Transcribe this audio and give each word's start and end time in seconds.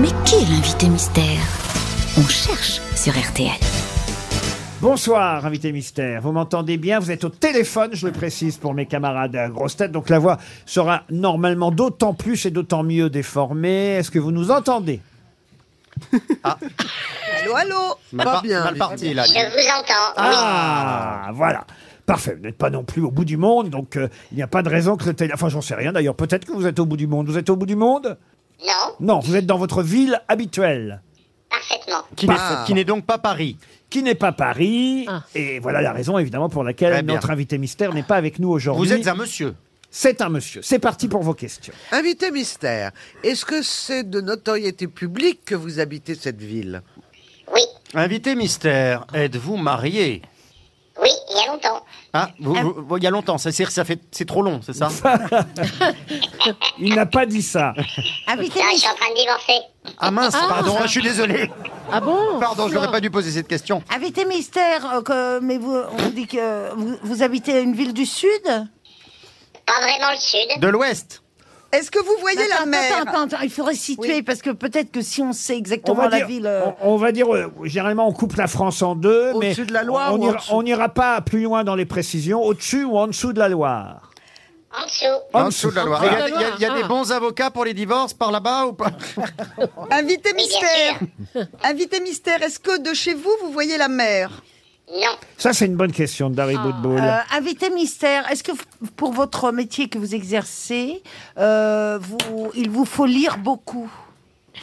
Mais 0.00 0.08
qui 0.24 0.36
est 0.36 0.48
l'invité 0.48 0.88
mystère? 0.88 1.40
On 2.18 2.22
cherche 2.28 2.80
sur 2.94 3.12
RTL. 3.12 3.50
Bonsoir, 4.80 5.44
invité 5.44 5.72
mystère. 5.72 6.22
Vous 6.22 6.30
m'entendez 6.32 6.76
bien? 6.76 7.00
Vous 7.00 7.10
êtes 7.10 7.24
au 7.24 7.28
téléphone, 7.28 7.90
je 7.94 8.06
le 8.06 8.12
précise 8.12 8.56
pour 8.58 8.74
mes 8.74 8.86
camarades 8.86 9.34
à 9.34 9.48
grosse 9.48 9.76
tête. 9.76 9.90
Donc 9.90 10.08
la 10.08 10.18
voix 10.20 10.38
sera 10.66 11.02
normalement 11.10 11.70
d'autant 11.72 12.14
plus 12.14 12.46
et 12.46 12.50
d'autant 12.50 12.84
mieux 12.84 13.10
déformée. 13.10 13.94
Est-ce 13.96 14.10
que 14.10 14.18
vous 14.20 14.30
nous 14.30 14.50
entendez? 14.52 15.00
Allô, 16.44 17.56
allô? 17.56 17.76
Mal, 18.12 18.24
Pas 18.24 18.32
par- 18.34 18.42
bien. 18.42 18.62
mal 18.64 18.76
parti, 18.76 19.14
là. 19.14 19.24
Je 19.24 19.32
vous 19.32 19.68
entends. 19.80 20.12
Ah, 20.16 21.30
voilà. 21.34 21.66
Parfait, 22.06 22.36
vous 22.36 22.42
n'êtes 22.42 22.56
pas 22.56 22.70
non 22.70 22.84
plus 22.84 23.02
au 23.02 23.10
bout 23.10 23.24
du 23.26 23.36
monde, 23.36 23.68
donc 23.68 23.96
euh, 23.96 24.08
il 24.32 24.36
n'y 24.36 24.42
a 24.42 24.46
pas 24.46 24.62
de 24.62 24.70
raison 24.70 24.96
que 24.96 25.04
le 25.04 25.12
téléphone... 25.12 25.34
Enfin, 25.34 25.48
j'en 25.50 25.60
sais 25.60 25.74
rien 25.74 25.92
d'ailleurs, 25.92 26.14
peut-être 26.14 26.46
que 26.46 26.52
vous 26.52 26.66
êtes 26.66 26.78
au 26.78 26.86
bout 26.86 26.96
du 26.96 27.06
monde. 27.06 27.26
Vous 27.28 27.36
êtes 27.36 27.50
au 27.50 27.56
bout 27.56 27.66
du 27.66 27.76
monde? 27.76 28.16
Non, 28.66 28.94
Non, 29.00 29.18
vous 29.20 29.36
êtes 29.36 29.46
dans 29.46 29.58
votre 29.58 29.82
ville 29.82 30.20
habituelle, 30.28 31.00
parfaitement. 31.50 32.02
Qui 32.16 32.26
n'est 32.26 32.34
Ah. 32.38 32.64
qui 32.66 32.74
n'est 32.74 32.84
donc 32.84 33.04
pas 33.06 33.18
Paris. 33.18 33.56
qui 33.90 34.02
n'est 34.02 34.14
pas 34.14 34.32
Paris. 34.32 35.06
Et 35.34 35.60
voilà 35.60 35.80
la 35.80 35.92
raison 35.92 36.18
évidemment 36.18 36.48
pour 36.50 36.62
laquelle 36.64 36.92
Très 36.92 37.02
bien. 37.02 37.14
notre 37.14 37.30
invité 37.30 37.56
mystère 37.56 37.94
n'est 37.94 38.02
pas 38.02 38.16
avec 38.16 38.38
nous 38.38 38.50
aujourd'hui. 38.50 38.86
Vous 38.88 38.92
êtes 38.92 39.06
un 39.08 39.14
monsieur. 39.14 39.54
C'est 39.90 40.20
un 40.20 40.28
monsieur. 40.28 40.60
C'est 40.62 40.78
parti 40.78 41.08
pour 41.08 41.22
vos 41.22 41.32
questions. 41.32 41.72
Invité 41.92 42.30
mystère, 42.30 42.90
est-ce 43.22 43.46
que 43.46 43.62
c'est 43.62 44.04
de 44.10 44.20
notoriété 44.20 44.86
publique 44.88 45.44
que 45.46 45.54
vous 45.54 45.80
habitez 45.80 46.14
cette 46.14 46.42
ville? 46.42 46.82
Oui, 47.54 47.62
Invité 47.94 48.34
mystère, 48.34 49.06
êtes-vous 49.14 49.56
marié? 49.56 50.20
Oui, 51.00 51.08
il 51.30 51.36
y 51.36 51.48
a 51.48 51.52
longtemps. 51.52 51.82
Ah, 52.14 52.30
vous- 52.40 52.54
vous- 52.88 52.96
il 52.96 53.02
y 53.02 53.06
a 53.06 53.10
longtemps, 53.10 53.36
ça, 53.38 53.52
c'est- 53.52 53.70
ça 53.70 53.84
fait, 53.84 54.00
c'est 54.10 54.24
trop 54.24 54.42
long, 54.42 54.60
c'est 54.62 54.74
ça 54.74 54.88
Il 56.78 56.94
n'a 56.94 57.06
pas 57.06 57.26
dit 57.26 57.42
ça. 57.42 57.74
Là, 57.76 57.84
je 57.86 58.44
suis 58.44 58.88
en 58.88 58.94
train 58.94 59.10
de 59.10 59.20
divorcer. 59.20 59.58
Ah 59.98 60.10
mince, 60.10 60.32
pardon, 60.48 60.76
je 60.82 60.88
suis 60.88 61.02
désolé. 61.02 61.50
ah 61.92 62.00
bon 62.00 62.38
Pardon, 62.40 62.68
je 62.68 62.74
n'aurais 62.74 62.90
pas 62.90 63.00
dû 63.00 63.10
poser 63.10 63.30
cette 63.30 63.48
question. 63.48 63.82
Invité 63.94 64.24
mystère, 64.24 64.94
euh, 64.94 65.02
que- 65.02 65.40
mais 65.40 65.58
vous, 65.58 65.74
on 65.74 66.08
dit 66.10 66.26
que 66.26 66.74
vous, 66.74 66.96
vous 67.02 67.22
habitez 67.22 67.60
une 67.60 67.74
ville 67.74 67.92
du 67.92 68.06
sud? 68.06 68.42
Pas 68.44 69.80
vraiment 69.82 70.10
le 70.12 70.18
sud. 70.18 70.60
De 70.60 70.68
l'Ouest 70.68 71.22
Est-ce 71.70 71.90
que 71.90 71.98
vous 71.98 72.16
voyez 72.20 72.48
la 72.48 72.56
Attends, 72.56 72.66
mer 72.66 72.80
attends, 73.02 73.10
attends, 73.10 73.22
attends, 73.24 73.42
il 73.42 73.50
faudrait 73.50 73.74
situer 73.74 74.14
Oui. 74.16 74.22
parce 74.22 74.40
que 74.40 74.50
peut-être 74.50 74.90
que 74.90 75.02
si 75.02 75.20
on 75.20 75.34
sait 75.34 75.54
On 75.54 75.58
exactement 75.58 76.08
la 76.08 76.16
dire, 76.18 76.26
ville. 76.26 76.46
euh, 76.46 76.64
on, 76.82 76.94
on 76.94 76.96
va 76.96 77.12
dire, 77.12 77.32
euh, 77.34 77.52
généralement 77.64 78.08
on 78.08 78.12
coupe 78.12 78.36
la 78.36 78.46
France 78.46 78.80
en 78.80 78.94
deux, 78.94 79.32
mais 79.38 79.48
Au-dessus 79.48 79.66
de 79.66 79.74
la 79.74 79.82
Loire 79.82 80.12
on 80.14 80.16
ou 80.16 80.22
en 80.22 80.24
n'ira 80.26 80.36
dessous 80.38 80.50
on 80.54 80.62
n'ira 80.62 80.88
pas 80.88 81.20
plus 81.20 81.42
loin 81.42 81.64
dans 81.64 81.74
les 81.74 81.84
précisions, 81.84 82.42
au-dessus 82.42 82.84
ou 82.84 82.96
en 82.96 83.06
dessous 83.08 83.34
de 83.34 83.38
la 83.38 83.50
Loire. 83.50 84.10
En 84.74 84.84
dessous. 84.84 85.04
En 85.34 85.44
dessous 85.46 85.70
de 85.70 85.76
la 85.76 85.84
Loire. 85.84 86.02
Il 86.04 86.12
y 86.12 86.22
a, 86.22 86.28
il 86.28 86.32
y 86.40 86.44
a- 86.44 86.50
il 86.56 86.62
y 86.62 86.64
a 86.64 86.74
des 86.74 86.84
bons 86.84 87.12
avocats 87.12 87.50
pour 87.50 87.64
les 87.66 87.74
divorces 87.74 88.14
par 88.14 88.30
là-bas 88.32 88.66
ou 88.66 88.72
pas 88.72 88.90
Invité 89.90 90.32
mystère 90.32 91.00
Invité 91.64 92.00
mystère, 92.00 92.42
est-ce 92.42 92.58
que 92.60 92.78
de 92.80 92.94
chez 92.94 93.12
vous, 93.14 93.30
vous 93.42 93.52
voyez 93.52 93.76
la 93.76 93.88
mer? 93.88 94.30
Non. 94.94 95.16
Ça 95.36 95.52
c'est 95.52 95.66
une 95.66 95.76
bonne 95.76 95.92
question 95.92 96.30
de 96.30 96.34
Darry 96.34 96.56
Boudboul. 96.56 96.98
euh, 97.00 97.18
invité 97.36 97.68
mystère, 97.70 98.30
est-ce 98.30 98.42
que 98.42 98.52
f- 98.52 98.64
pour 98.96 99.12
votre 99.12 99.52
métier 99.52 99.88
que 99.88 99.98
vous 99.98 100.14
exercez, 100.14 101.02
euh, 101.38 101.98
vous, 102.00 102.50
il 102.54 102.70
vous 102.70 102.84
faut 102.86 103.04
lire 103.06 103.36
beaucoup? 103.38 103.90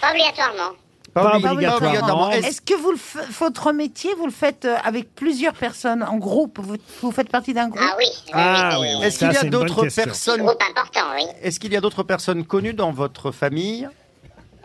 Pas 0.02 0.10
obligatoirement. 0.12 0.76
Pas 1.14 1.38
obli- 1.38 1.48
obligatoirement. 1.50 2.32
Est-ce- 2.32 2.60
que 2.60 2.74
vous 2.74 2.92
le 2.92 2.98
f- 2.98 3.24
votre 3.40 3.72
métier, 3.72 4.14
vous 4.18 4.26
le 4.26 4.32
faites 4.34 4.66
euh, 4.66 4.76
avec 4.84 5.14
plusieurs 5.16 5.54
personnes 5.54 6.04
en 6.04 6.18
groupe? 6.18 6.60
Vous, 6.60 6.76
vous 7.02 7.12
faites 7.12 7.30
partie 7.30 7.54
d'un 7.54 7.70
groupe? 7.70 7.82
Ah 7.88 7.96
oui. 7.98 8.06
oui, 8.26 8.32
Ah 8.34 8.70
oui, 8.74 8.78
oui, 8.82 8.88
oui. 8.90 8.96
oui. 9.00 9.06
Est-ce 9.06 9.20
Ça, 9.20 9.28
qu'il 9.28 9.36
y 9.36 9.38
c'est 9.38 9.44
a 9.44 9.46
une 9.46 9.52
bonne 9.52 9.62
d'autres 9.68 9.84
question. 9.84 10.04
personnes 10.04 10.42
Groupe 10.42 10.62
important, 10.70 11.02
oui. 11.16 11.24
Est-ce 11.42 11.60
qu'il 11.60 11.72
y 11.72 11.78
a 11.78 11.82
d'autres 11.82 12.04
personnes 12.04 12.44
connues 12.46 12.74
dans 12.74 12.92
votre 12.92 13.32
famille? 13.32 13.88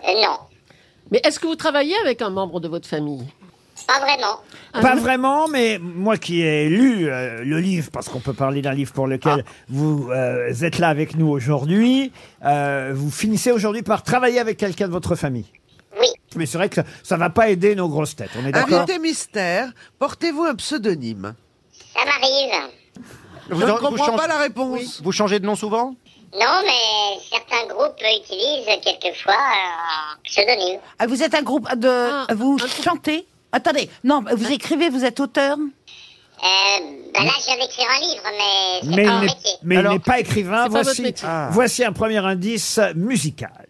Euh, 0.09 0.13
non, 0.23 0.39
Mais 1.13 1.21
est-ce 1.23 1.39
que 1.39 1.47
vous 1.47 1.55
travaillez 1.57 1.95
avec 2.03 2.23
un 2.23 2.31
membre 2.31 2.59
de 2.61 2.67
votre 2.69 2.89
famille? 2.89 3.27
Pas 3.87 4.01
vraiment. 4.01 4.41
Pas 4.73 4.95
vraiment, 4.95 5.49
mais 5.49 5.79
moi 5.79 6.17
qui 6.17 6.43
ai 6.43 6.69
lu 6.69 7.09
euh, 7.09 7.43
le 7.45 7.59
livre, 7.59 7.91
parce 7.93 8.09
qu'on 8.09 8.21
peut 8.21 8.33
parler 8.33 8.63
d'un 8.63 8.73
livre 8.73 8.93
pour 8.93 9.07
lequel 9.07 9.45
vous 9.69 10.11
euh, 10.11 10.53
êtes 10.63 10.79
là 10.79 10.89
avec 10.89 11.17
nous 11.17 11.29
aujourd'hui, 11.29 12.13
euh, 12.45 12.93
vous 12.95 13.11
finissez 13.11 13.51
aujourd'hui 13.53 13.83
par 13.83 14.03
travailler 14.03 14.39
avec 14.39 14.57
quelqu'un 14.59 14.87
de 14.87 14.93
votre 14.93 15.15
famille. 15.17 15.47
Oui, 16.01 16.07
Mais 16.37 16.47
c'est 16.47 16.57
vrai 16.59 16.69
que 16.69 16.77
ça, 16.77 16.85
ça 17.03 17.17
va 17.17 17.31
pas 17.31 17.49
aider 17.51 17.75
nos 17.75 17.89
grosses 17.89 18.15
têtes, 18.17 18.31
on 18.41 18.47
est 18.47 18.53
d'accord 18.53 18.79
Invité 18.83 18.99
mystère, 19.01 19.73
portez-vous 19.99 20.45
un 20.45 20.55
pseudonyme 20.55 21.35
ça 21.93 22.05
m'arrive. 22.05 22.71
vous, 23.51 23.61
Je 23.61 23.67
ne 23.67 23.97
changez- 23.99 24.17
pas 24.17 24.27
la 24.29 24.39
réponse. 24.39 25.01
vous 25.03 25.11
changez 25.13 25.41
de 25.41 25.47
nom 25.47 25.57
souvent? 25.57 25.95
Non, 26.33 26.63
mais 26.65 27.19
certains 27.29 27.67
groupes 27.75 27.97
utilisent 27.99 28.65
quelquefois 28.85 29.33
euh, 29.35 30.13
un 30.15 30.19
pseudonyme. 30.23 30.79
Ah, 31.01 31.09
Vous 31.09 31.21
êtes 31.25 31.35
un 31.35 31.43
groupe 31.43 31.69
de. 31.75 31.89
Ah, 31.89 32.27
vous 32.37 32.57
chantez? 32.85 33.27
Attendez, 33.53 33.89
non, 34.05 34.23
vous 34.37 34.51
écrivez, 34.53 34.89
vous 34.91 35.05
êtes 35.05 35.19
auteur 35.21 35.57
Euh, 35.59 36.47
ben 37.15 37.25
là, 37.25 37.33
je 37.41 37.45
viens 37.47 37.57
d'écrire 37.57 37.87
un 37.95 38.01
livre, 38.01 38.23
mais 38.39 38.81
c'est 38.83 38.97
Mais 38.97 38.97
pas 38.97 39.03
il 39.03 39.09
mon 39.15 39.21
n'est- 39.21 39.27
métier. 39.27 39.51
mais 39.63 39.75
il 39.75 39.79
Alors, 39.79 39.93
n'est 39.93 39.99
pas 39.99 40.21
écrivain. 40.21 40.63
c'est 40.65 40.69
pas 40.73 40.79
votre 40.79 40.85
Voici, 40.85 41.03
métier. 41.03 41.29
Ah. 41.29 41.49
voici 41.53 41.85
un 41.85 41.93
premier 41.93 42.19
indice 42.19 42.81
musical. 42.95 43.67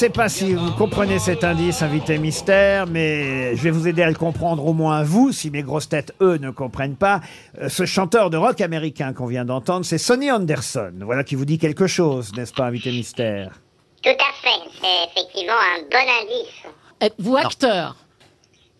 Sais 0.00 0.08
pas 0.08 0.30
si 0.30 0.54
vous 0.54 0.72
comprenez 0.72 1.18
cet 1.18 1.44
indice, 1.44 1.82
invité 1.82 2.16
mystère, 2.16 2.86
mais 2.86 3.54
je 3.54 3.62
vais 3.62 3.70
vous 3.70 3.86
aider 3.86 4.02
à 4.02 4.08
le 4.08 4.14
comprendre 4.14 4.64
au 4.64 4.72
moins 4.72 5.02
vous, 5.02 5.30
si 5.30 5.50
mes 5.50 5.62
grosses 5.62 5.90
têtes, 5.90 6.14
eux, 6.22 6.38
ne 6.38 6.50
comprennent 6.50 6.96
pas. 6.96 7.20
Euh, 7.60 7.68
Ce 7.68 7.84
chanteur 7.84 8.30
de 8.30 8.38
rock 8.38 8.62
américain 8.62 9.12
qu'on 9.12 9.26
vient 9.26 9.44
d'entendre, 9.44 9.84
c'est 9.84 9.98
Sonny 9.98 10.30
Anderson. 10.30 10.94
Voilà 11.02 11.22
qui 11.22 11.34
vous 11.34 11.44
dit 11.44 11.58
quelque 11.58 11.86
chose, 11.86 12.32
n'est-ce 12.34 12.54
pas, 12.54 12.64
invité 12.64 12.90
mystère? 12.92 13.60
Tout 14.02 14.08
à 14.08 14.32
fait. 14.40 14.70
C'est 14.80 15.20
effectivement 15.20 15.52
un 15.52 15.82
bon 15.82 16.10
indice. 16.22 16.62
Êtes-vous 17.02 17.36
acteur? 17.36 17.96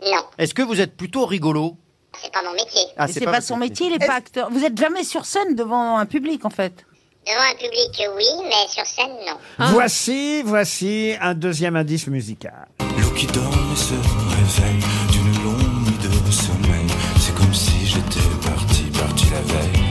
Non, 0.02 0.22
Est-ce 0.38 0.54
que 0.54 0.62
vous 0.62 0.80
êtes 0.80 0.96
plutôt 0.96 1.26
rigolo? 1.26 1.76
C'est 2.14 2.32
pas 2.32 2.42
mon 2.42 2.52
métier. 2.54 2.80
Ah, 2.96 3.08
Mais 3.08 3.12
C'est 3.12 3.26
pas, 3.26 3.32
votre 3.32 3.42
son 3.42 3.58
métier, 3.58 3.88
il 3.88 3.92
est 3.92 4.06
pas 4.06 4.14
acteur. 4.14 4.48
Vous 4.50 4.64
êtes 4.64 4.78
jamais 4.78 5.04
sur 5.04 5.26
scène 5.26 5.54
devant 5.54 5.98
un 5.98 6.06
public, 6.06 6.46
en 6.46 6.50
fait? 6.50 6.86
Devant 7.26 7.42
un 7.50 7.54
public, 7.54 8.02
oui, 8.16 8.24
mais 8.44 8.66
sur 8.68 8.86
scène, 8.86 9.12
non. 9.26 9.36
Voici, 9.72 10.42
voici 10.42 11.14
un 11.20 11.34
deuxième 11.34 11.76
indice 11.76 12.06
musical. 12.06 12.66
L'eau 12.98 13.10
qui 13.10 13.26
dort 13.26 13.52
et 13.72 13.76
se 13.76 13.94
réveille 13.94 14.82
d'une 15.12 15.44
longue 15.44 15.86
nuit 15.86 15.98
de 16.02 16.30
sommeil. 16.32 16.86
C'est 17.20 17.34
comme 17.34 17.52
si 17.52 17.86
j'étais 17.86 18.26
parti, 18.42 18.84
parti 18.98 19.26
la 19.30 19.40
veille. 19.52 19.82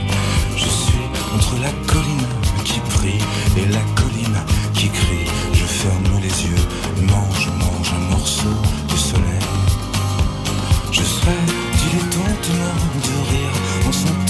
Je 0.56 0.68
suis 0.68 1.06
entre 1.34 1.54
la 1.62 1.70
colline 1.92 2.26
qui 2.64 2.80
prie 2.80 3.18
et 3.56 3.66
la 3.72 3.80
colline 3.94 4.40
qui 4.74 4.88
crie. 4.88 5.26
Je 5.52 5.64
ferme 5.64 6.20
les 6.20 6.44
yeux, 6.46 6.66
mange, 7.02 7.48
mange 7.58 7.92
un 7.94 8.10
morceau 8.10 8.54
de 8.88 8.96
soleil. 8.96 9.46
Je 10.90 11.02
serais 11.02 11.44
dilettantement 11.78 12.74
de 13.04 13.30
rire 13.30 13.54
en 13.86 13.92
sentant 13.92 14.29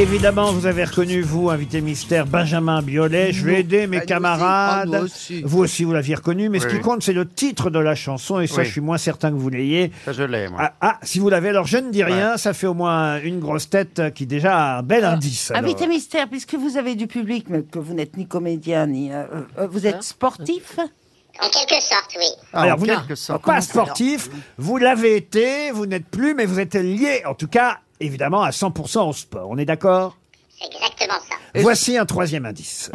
Évidemment, 0.00 0.50
vous 0.52 0.64
avez 0.64 0.84
reconnu, 0.84 1.20
vous, 1.20 1.50
invité 1.50 1.82
mystère, 1.82 2.24
Benjamin 2.24 2.80
Biolay. 2.80 3.32
Je 3.32 3.44
vais 3.44 3.60
aider 3.60 3.86
mes 3.86 3.98
Ah, 3.98 4.06
camarades. 4.06 4.94
Ah. 4.94 5.34
Vous 5.44 5.58
aussi, 5.58 5.84
vous 5.84 5.92
l'aviez 5.92 6.14
reconnu. 6.14 6.48
Mais 6.48 6.58
ce 6.58 6.66
qui 6.68 6.80
compte, 6.80 7.02
c'est 7.02 7.12
le 7.12 7.28
titre 7.28 7.68
de 7.68 7.78
la 7.78 7.94
chanson. 7.94 8.40
Et 8.40 8.46
ça, 8.46 8.60
Oui. 8.60 8.64
je 8.64 8.70
suis 8.72 8.80
moins 8.80 8.96
certain 8.96 9.30
que 9.30 9.36
vous 9.36 9.50
l'ayez. 9.50 9.92
Ça, 10.06 10.12
je 10.14 10.22
l'ai, 10.22 10.48
moi. 10.48 10.58
Ah, 10.62 10.72
ah, 10.80 10.98
si 11.02 11.18
vous 11.18 11.28
l'avez, 11.28 11.50
alors 11.50 11.66
je 11.66 11.76
ne 11.76 11.90
dis 11.90 12.02
rien. 12.02 12.38
Ça 12.38 12.54
fait 12.54 12.66
au 12.66 12.72
moins 12.72 13.20
une 13.20 13.40
grosse 13.40 13.68
tête 13.68 13.98
euh, 13.98 14.08
qui 14.10 14.24
déjà 14.26 14.56
a 14.56 14.78
un 14.78 14.82
bel 14.82 15.04
indice. 15.04 15.50
alors. 15.50 15.64
Invité 15.64 15.86
mystère, 15.86 16.28
puisque 16.30 16.54
vous 16.54 16.78
avez 16.78 16.94
du 16.94 17.06
public, 17.06 17.46
mais 17.50 17.62
que 17.62 17.78
vous 17.78 17.92
n'êtes 17.92 18.16
ni 18.16 18.26
comédien, 18.26 18.86
ni. 18.86 19.12
euh, 19.12 19.24
euh, 19.58 19.66
vous 19.70 19.86
êtes 19.86 20.02
sportif 20.02 20.78
En 20.78 21.48
quelque 21.50 21.82
sorte, 21.82 22.16
oui. 22.16 22.24
Ah, 22.54 22.62
Alors, 22.62 22.76
en 22.76 22.78
vous 22.78 22.86
n'êtes 22.86 23.40
pas 23.44 23.60
sportif, 23.60 24.30
vous 24.56 24.78
l'avez 24.78 25.16
été, 25.16 25.72
vous 25.72 25.84
n'êtes 25.84 26.06
plus, 26.06 26.34
mais 26.34 26.46
vous 26.46 26.58
êtes 26.58 26.74
lié, 26.74 27.22
en 27.26 27.34
tout 27.34 27.48
cas, 27.48 27.80
évidemment, 28.00 28.42
à 28.42 28.50
100% 28.50 29.08
au 29.08 29.12
sport. 29.12 29.48
On 29.50 29.58
est 29.58 29.64
d'accord? 29.64 30.16
C'est 30.58 30.66
exactement 30.66 31.14
ça. 31.28 31.36
Voici 31.60 31.96
un 31.96 32.06
troisième 32.06 32.46
indice. 32.46 32.90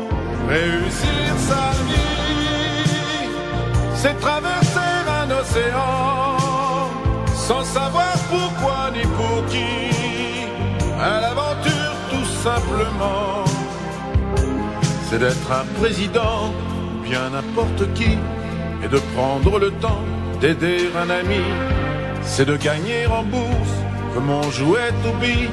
Réussir 0.48 1.36
sa 1.48 1.72
vie, 1.84 3.30
c'est 3.96 4.20
traverser 4.20 4.80
un 5.08 5.32
océan 5.32 6.38
sans 7.36 7.64
savoir 7.64 8.14
pourquoi 8.30 8.92
ni 8.92 9.02
pour 9.02 9.46
qui. 9.48 9.96
À 11.00 11.22
l'aventure, 11.22 11.96
tout 12.10 12.26
simplement, 12.44 13.44
c'est 15.10 15.20
d'être 15.20 15.52
un 15.52 15.66
président 15.80 16.50
ou 16.50 17.04
bien 17.04 17.30
n'importe 17.30 17.94
qui 17.94 18.18
et 18.84 18.88
de 18.88 19.00
prendre 19.16 19.60
le 19.60 19.72
temps 19.72 20.02
d'aider 20.40 20.90
un 20.96 21.10
ami. 21.10 21.44
C'est 22.24 22.46
de 22.46 22.58
gagner 22.58 23.06
en 23.08 23.24
bourse 23.24 23.85
mon 24.20 24.42
jouet 24.52 24.92
to 25.04 25.12
be 25.20 25.50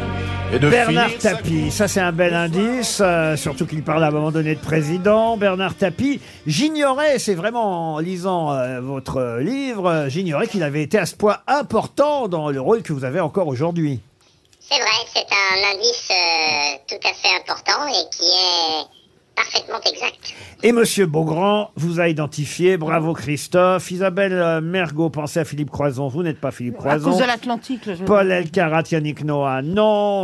et 0.55 0.59
de 0.59 0.69
Bernard 0.69 1.17
Tapie, 1.19 1.71
ça 1.71 1.89
c'est 1.89 2.01
un 2.01 2.13
bel 2.13 2.35
indice, 2.35 3.01
euh, 3.01 3.37
surtout 3.39 3.65
qu'il 3.65 3.83
parle 3.83 4.05
à 4.05 4.09
un 4.09 4.11
moment 4.11 4.31
donné 4.31 4.55
de 4.55 4.61
président. 4.61 5.39
Bernard 5.39 5.75
Tapie, 5.75 6.21
j'ignorais, 6.47 7.19
c'est 7.19 7.35
vraiment 7.35 7.95
en 7.95 7.99
lisant 7.99 8.53
euh, 8.53 8.83
votre 8.83 9.39
livre, 9.41 9.87
euh, 9.87 10.09
j'ignorais 10.11 10.49
qu'il 10.49 10.63
avait 10.63 10.83
été 10.83 10.99
à 10.99 11.07
ce 11.07 11.15
point 11.15 11.39
important 11.47 12.29
dans 12.29 12.51
le 12.51 12.61
rôle 12.61 12.83
que 12.83 12.93
vous 12.93 13.05
avez 13.05 13.21
encore 13.21 13.49
aujourd'hui. 13.49 14.01
C'est 14.61 14.79
vrai, 14.79 14.91
c'est 15.15 15.27
un 15.31 15.75
indice 15.75 16.09
euh, 16.11 16.77
tout 16.87 17.09
à 17.09 17.15
fait 17.15 17.35
important 17.35 17.87
et 17.89 18.15
qui 18.15 18.27
est 18.27 19.02
parfaitement 19.35 19.81
exact. 19.91 20.35
Et 20.65 20.71
Monsieur 20.73 21.07
Beaugrand 21.07 21.71
vous 21.77 21.99
a 22.01 22.09
identifié, 22.09 22.77
bravo 22.77 23.15
Christophe. 23.15 23.91
Isabelle 23.91 24.33
euh, 24.35 24.61
Mergot, 24.61 25.11
pensez 25.11 25.41
à 25.41 25.45
Philippe 25.45 25.71
Croison, 25.71 26.07
vous 26.09 26.23
n'êtes 26.23 26.41
pas 26.41 26.51
Philippe 26.53 26.77
À 26.77 26.79
Croison. 26.99 27.11
cause 27.11 27.21
de 27.21 27.25
l'Atlantique, 27.27 27.87
là, 27.87 27.95
je- 27.95 28.05
Paul 28.05 28.31
Elkarat, 28.31 28.85
Yannick 28.91 29.25
Noah, 29.25 29.63
non. 29.63 29.83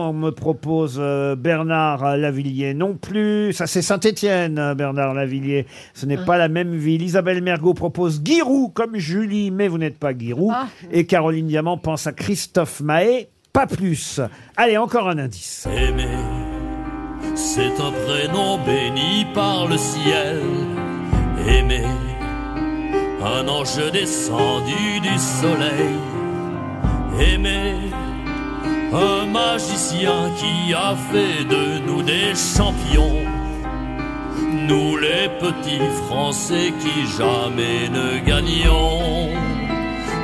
On 0.09 0.13
me 0.13 0.31
propose 0.31 0.97
euh, 1.01 1.35
Bernard 1.35 2.17
Lavillier 2.17 2.75
non 2.75 2.95
plus. 2.95 3.53
Ça, 3.53 3.67
c'est 3.67 3.83
Saint-Étienne, 3.83 4.75
Bernard 4.77 5.15
Lavillier. 5.15 5.67
Ce 5.95 6.07
n'est 6.07 6.17
pas 6.19 6.39
la 6.39 6.49
même 6.49 6.75
ville. 6.77 7.03
Isabelle 7.03 7.43
Mergot 7.43 7.75
propose 7.75 8.21
Giroud 8.25 8.73
comme 8.75 8.97
Julie, 8.97 9.51
mais 9.51 9.67
vous 9.69 9.79
n'êtes 9.79 9.99
pas 9.99 10.17
Giroud. 10.17 10.53
Ah. 10.55 10.67
Et 10.93 11.07
Caroline 11.07 11.47
Diamant 11.49 11.79
pense 11.79 12.07
à 12.07 12.13
Christophe 12.13 12.81
Mahé, 12.81 13.29
pas 13.53 13.67
plus. 13.67 14.21
Allez, 14.57 14.77
encore 14.77 15.09
un 15.09 15.19
indice. 15.19 15.67
Aimer, 15.77 16.07
c'est 17.39 17.81
un 17.81 17.93
prénom 18.05 18.59
béni 18.59 19.25
par 19.33 19.69
le 19.69 19.79
ciel. 19.79 20.43
Aimer, 21.47 21.87
un 23.35 23.47
ange 23.49 23.91
descendu 23.93 25.01
du 25.01 25.17
soleil. 25.19 25.95
Aimer, 27.21 27.75
un 28.93 29.27
magicien 29.27 30.31
qui 30.37 30.75
a 30.75 30.95
fait 31.11 31.45
de 31.45 31.79
nous 31.87 32.03
des 32.03 32.35
champions. 32.35 33.19
Nous 34.69 34.97
les 34.97 35.29
petits 35.41 35.91
Français 36.07 36.73
qui 36.81 37.07
jamais 37.17 37.89
ne 37.89 38.19
gagnions. 38.19 39.31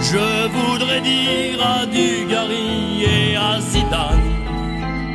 Je 0.01 0.49
voudrais 0.57 1.01
dire 1.01 1.59
à 1.65 1.87
Dugarry 1.87 3.05
et 3.05 3.37
à 3.37 3.61
Zidane. 3.61 4.34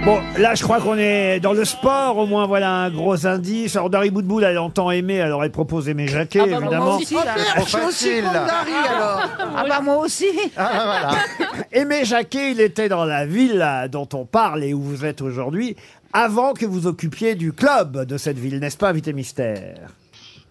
Bon, 0.09 0.19
là, 0.39 0.55
je 0.55 0.63
crois 0.63 0.81
qu'on 0.81 0.97
est 0.97 1.39
dans 1.39 1.53
le 1.53 1.63
sport. 1.65 2.17
Au 2.17 2.25
moins, 2.25 2.47
voilà 2.47 2.71
un 2.71 2.89
gros 2.89 3.27
indice. 3.27 3.75
Alors, 3.75 3.91
Dari 3.91 4.09
Boudboul, 4.09 4.43
elle 4.43 4.57
entend 4.57 4.89
aimer, 4.89 5.21
alors 5.21 5.43
elle 5.43 5.51
propose 5.51 5.87
aimer 5.87 6.07
Jacquet, 6.07 6.39
Ah 6.41 6.45
bah, 6.45 6.49
moi 6.49 6.61
évidemment. 6.61 6.95
aussi, 6.95 7.13
là. 7.13 7.35
Je 7.57 7.61
suis 7.69 7.77
aussi 7.87 8.21
Dari, 8.23 8.87
alors. 8.89 9.21
Ah 9.55 9.65
bah 9.69 9.81
moi 9.83 9.97
aussi. 9.97 10.25
Aimé 11.71 12.05
Jacquet, 12.05 12.53
il 12.53 12.59
était 12.59 12.89
dans 12.89 13.05
la 13.05 13.27
ville 13.27 13.59
là, 13.59 13.87
dont 13.87 14.09
on 14.13 14.25
parle 14.25 14.63
et 14.63 14.73
où 14.73 14.81
vous 14.81 15.05
êtes 15.05 15.21
aujourd'hui, 15.21 15.75
avant 16.11 16.53
que 16.53 16.65
vous 16.65 16.87
occupiez 16.87 17.35
du 17.35 17.53
club 17.53 18.03
de 18.05 18.17
cette 18.17 18.39
ville, 18.39 18.57
n'est-ce 18.59 18.77
pas, 18.77 18.89
Invité 18.89 19.13
Mystère? 19.13 19.89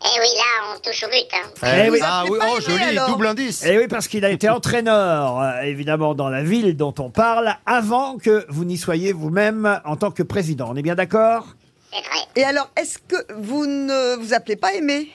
Et 0.00 0.20
oui, 0.20 0.28
là, 0.36 0.74
on 0.74 0.78
touche 0.78 1.02
au 1.02 1.08
but. 1.08 1.26
Hein. 1.32 1.84
Eh 1.86 1.90
oui. 1.90 1.98
Ah 2.02 2.24
oui, 2.28 2.38
oh 2.40 2.60
joli, 2.60 2.96
double 3.08 3.26
indice. 3.26 3.64
Eh 3.66 3.76
oui, 3.78 3.88
parce 3.88 4.06
qu'il 4.06 4.24
a 4.24 4.30
été 4.30 4.48
entraîneur, 4.48 5.40
euh, 5.40 5.62
évidemment, 5.62 6.14
dans 6.14 6.28
la 6.28 6.42
ville 6.42 6.76
dont 6.76 6.94
on 6.98 7.10
parle, 7.10 7.56
avant 7.66 8.16
que 8.16 8.46
vous 8.48 8.64
n'y 8.64 8.76
soyez 8.78 9.12
vous-même 9.12 9.80
en 9.84 9.96
tant 9.96 10.12
que 10.12 10.22
président. 10.22 10.68
On 10.70 10.76
est 10.76 10.82
bien 10.82 10.94
d'accord? 10.94 11.48
C'est 11.92 12.00
vrai. 12.00 12.20
Et 12.36 12.44
alors, 12.44 12.70
est-ce 12.76 12.98
que 12.98 13.16
vous 13.34 13.66
ne 13.66 14.16
vous 14.16 14.34
appelez 14.34 14.56
pas 14.56 14.74
Aimé? 14.74 15.10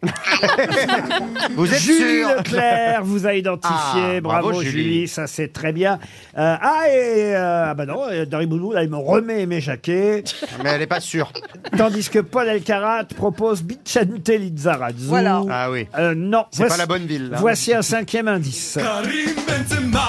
Vous 1.56 1.72
êtes 1.72 1.80
Julie 1.80 2.20
sûr 2.20 2.28
Leclerc 2.36 3.02
vous 3.02 3.26
a 3.26 3.34
identifié. 3.34 4.16
Ah, 4.16 4.20
bravo, 4.20 4.48
bravo, 4.50 4.62
Julie. 4.62 4.70
Julie. 4.70 5.08
ça 5.08 5.26
c'est 5.26 5.52
très 5.52 5.72
bien. 5.72 5.98
Euh, 6.36 6.56
ah, 6.60 6.84
et 6.88 7.34
euh, 7.34 7.70
ah 7.70 7.74
bah 7.74 7.84
non, 7.84 8.02
euh, 8.08 8.24
Dari 8.24 8.46
Boudboul, 8.46 8.74
là, 8.74 8.84
il 8.84 8.90
me 8.90 8.96
remet 8.96 9.42
Aimé 9.42 9.60
Jacquet. 9.60 10.22
Mais 10.62 10.70
elle 10.70 10.82
est 10.82 10.86
pas 10.86 11.00
sûre. 11.00 11.32
tandis 11.76 12.08
que 12.08 12.20
Paul 12.20 12.48
Elkarat 12.48 13.04
propose 13.16 13.62
Bicente 13.62 14.28
Lizarazu. 14.28 15.06
Voilà. 15.06 15.42
Ah 15.50 15.70
oui. 15.70 15.88
Euh, 15.98 16.14
non. 16.14 16.44
C'est 16.52 16.68
pas 16.68 16.76
la 16.76 16.86
bonne 16.86 17.06
ville, 17.06 17.30
là. 17.30 17.38
Voici 17.40 17.74
un 17.74 17.82
cinquième 17.82 18.28
indice. 18.28 18.78
Karim 18.80 19.34
Benzema 19.46 20.08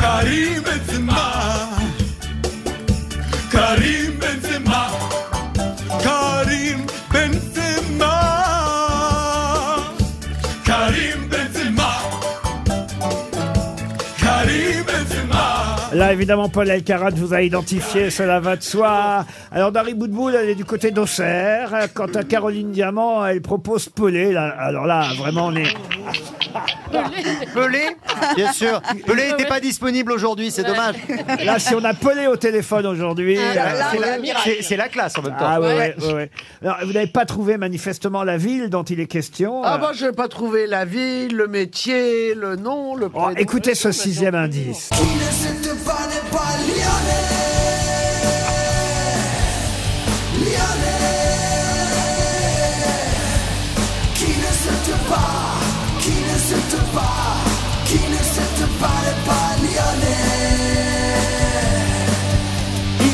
Karim 0.00 0.62
Benzema 0.62 1.68
Karim 3.50 4.12
Benzema 4.18 4.88
Karim 6.02 6.39
Évidemment, 16.12 16.48
Paul 16.48 16.68
Elkarat 16.68 17.10
vous 17.10 17.34
a 17.34 17.42
identifié, 17.42 18.10
cela 18.10 18.40
va 18.40 18.56
de 18.56 18.62
soi. 18.62 19.24
Alors, 19.52 19.70
Dari 19.72 19.94
Boudboul, 19.94 20.34
elle 20.34 20.48
est 20.50 20.54
du 20.54 20.64
côté 20.64 20.90
d'Auxerre. 20.90 21.88
Quant 21.94 22.06
à 22.14 22.24
Caroline 22.24 22.72
Diamant, 22.72 23.24
elle 23.26 23.40
propose 23.42 23.88
Pelé. 23.88 24.32
Là, 24.32 24.54
alors 24.58 24.86
là, 24.86 25.08
vraiment, 25.16 25.46
on 25.46 25.56
est... 25.56 25.72
Pelé 27.54 27.96
Bien 28.36 28.52
sûr. 28.52 28.80
Pelé 29.06 29.28
n'était 29.30 29.46
pas 29.46 29.60
disponible 29.60 30.10
aujourd'hui, 30.12 30.50
c'est 30.50 30.64
dommage. 30.64 30.96
Là, 31.44 31.58
si 31.58 31.74
on 31.74 31.84
a 31.84 31.94
Pelé 31.94 32.26
au 32.26 32.36
téléphone 32.36 32.86
aujourd'hui... 32.86 33.36
là, 33.36 33.42
euh, 33.42 33.82
C'est 33.92 33.98
la- 33.98 34.16
C'est 34.44 34.62
c'est 34.62 34.76
la 34.76 34.88
classe 34.88 35.16
en 35.18 35.22
même 35.22 35.32
temps. 35.32 35.38
Ah 35.46 35.60
ouais, 35.60 35.74
ouais, 35.76 35.94
ouais, 36.02 36.12
ouais. 36.14 36.30
Alors, 36.62 36.78
vous 36.84 36.92
n'avez 36.92 37.06
pas 37.06 37.24
trouvé 37.24 37.56
manifestement 37.56 38.24
la 38.24 38.36
ville 38.36 38.68
dont 38.68 38.82
il 38.82 38.98
est 39.00 39.06
question. 39.06 39.62
Ah 39.64 39.74
Euh, 39.74 39.78
bah, 39.78 39.90
je 39.94 40.06
n'ai 40.06 40.12
pas 40.12 40.28
trouvé 40.28 40.66
la 40.66 40.84
ville, 40.84 41.36
le 41.36 41.46
métier, 41.46 42.34
le 42.34 42.56
nom, 42.56 42.96
le 42.96 43.06
oh, 43.06 43.08
prénom. 43.10 43.36
écoutez 43.36 43.74
ce 43.74 43.92
sixième 43.92 44.34
indice. 44.34 44.90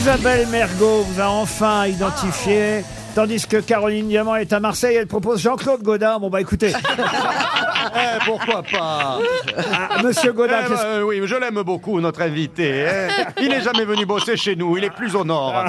Isabelle 0.00 0.46
Mergot 0.48 1.02
vous 1.02 1.20
a 1.20 1.28
enfin 1.28 1.86
identifié. 1.86 2.84
Tandis 3.14 3.46
que 3.46 3.56
Caroline 3.56 4.08
Diamant 4.08 4.36
est 4.36 4.52
à 4.52 4.60
Marseille, 4.60 4.96
elle 4.96 5.06
propose 5.06 5.40
Jean-Claude 5.40 5.82
Godin. 5.82 6.18
Bon 6.18 6.28
bah 6.28 6.40
écoutez, 6.40 6.70
Eh, 7.94 8.24
pourquoi 8.24 8.62
pas? 8.62 9.18
Ah, 9.56 10.02
Monsieur 10.02 10.32
Godin, 10.32 10.60
Eh 10.64 10.68
qu'est-ce- 10.68 10.82
ben, 10.82 11.02
Oui, 11.02 11.20
je 11.24 11.34
l'aime 11.36 11.62
beaucoup, 11.62 12.00
notre 12.00 12.22
invité. 12.22 12.86
hein. 12.88 13.08
Il 13.40 13.48
n'est 13.48 13.60
jamais 13.62 13.84
venu 13.84 14.06
bosser 14.06 14.36
chez 14.36 14.56
nous, 14.56 14.76
il 14.76 14.84
est 14.84 14.90
plus 14.90 15.14
au 15.14 15.24
nord. 15.24 15.64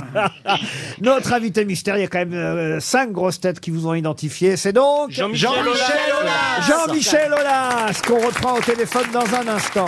notre 1.02 1.34
invité 1.34 1.66
mystère, 1.66 1.98
il 1.98 2.02
y 2.02 2.06
a 2.06 2.08
quand 2.08 2.20
même 2.20 2.34
euh, 2.34 2.80
cinq 2.80 3.12
grosses 3.12 3.40
têtes 3.40 3.60
qui 3.60 3.72
vous 3.72 3.88
ont 3.88 3.94
identifié. 3.94 4.58
C'est 4.58 4.74
donc 4.74 5.12
Jean-Michel 5.12 5.50
Aulas. 5.50 6.68
Jean-Michel 6.68 7.34
Aulas, 7.34 8.02
qu'on 8.08 8.26
reprend 8.26 8.54
au 8.58 8.62
téléphone 8.62 9.06
dans 9.14 9.26
un 9.36 9.48
instant. 9.48 9.86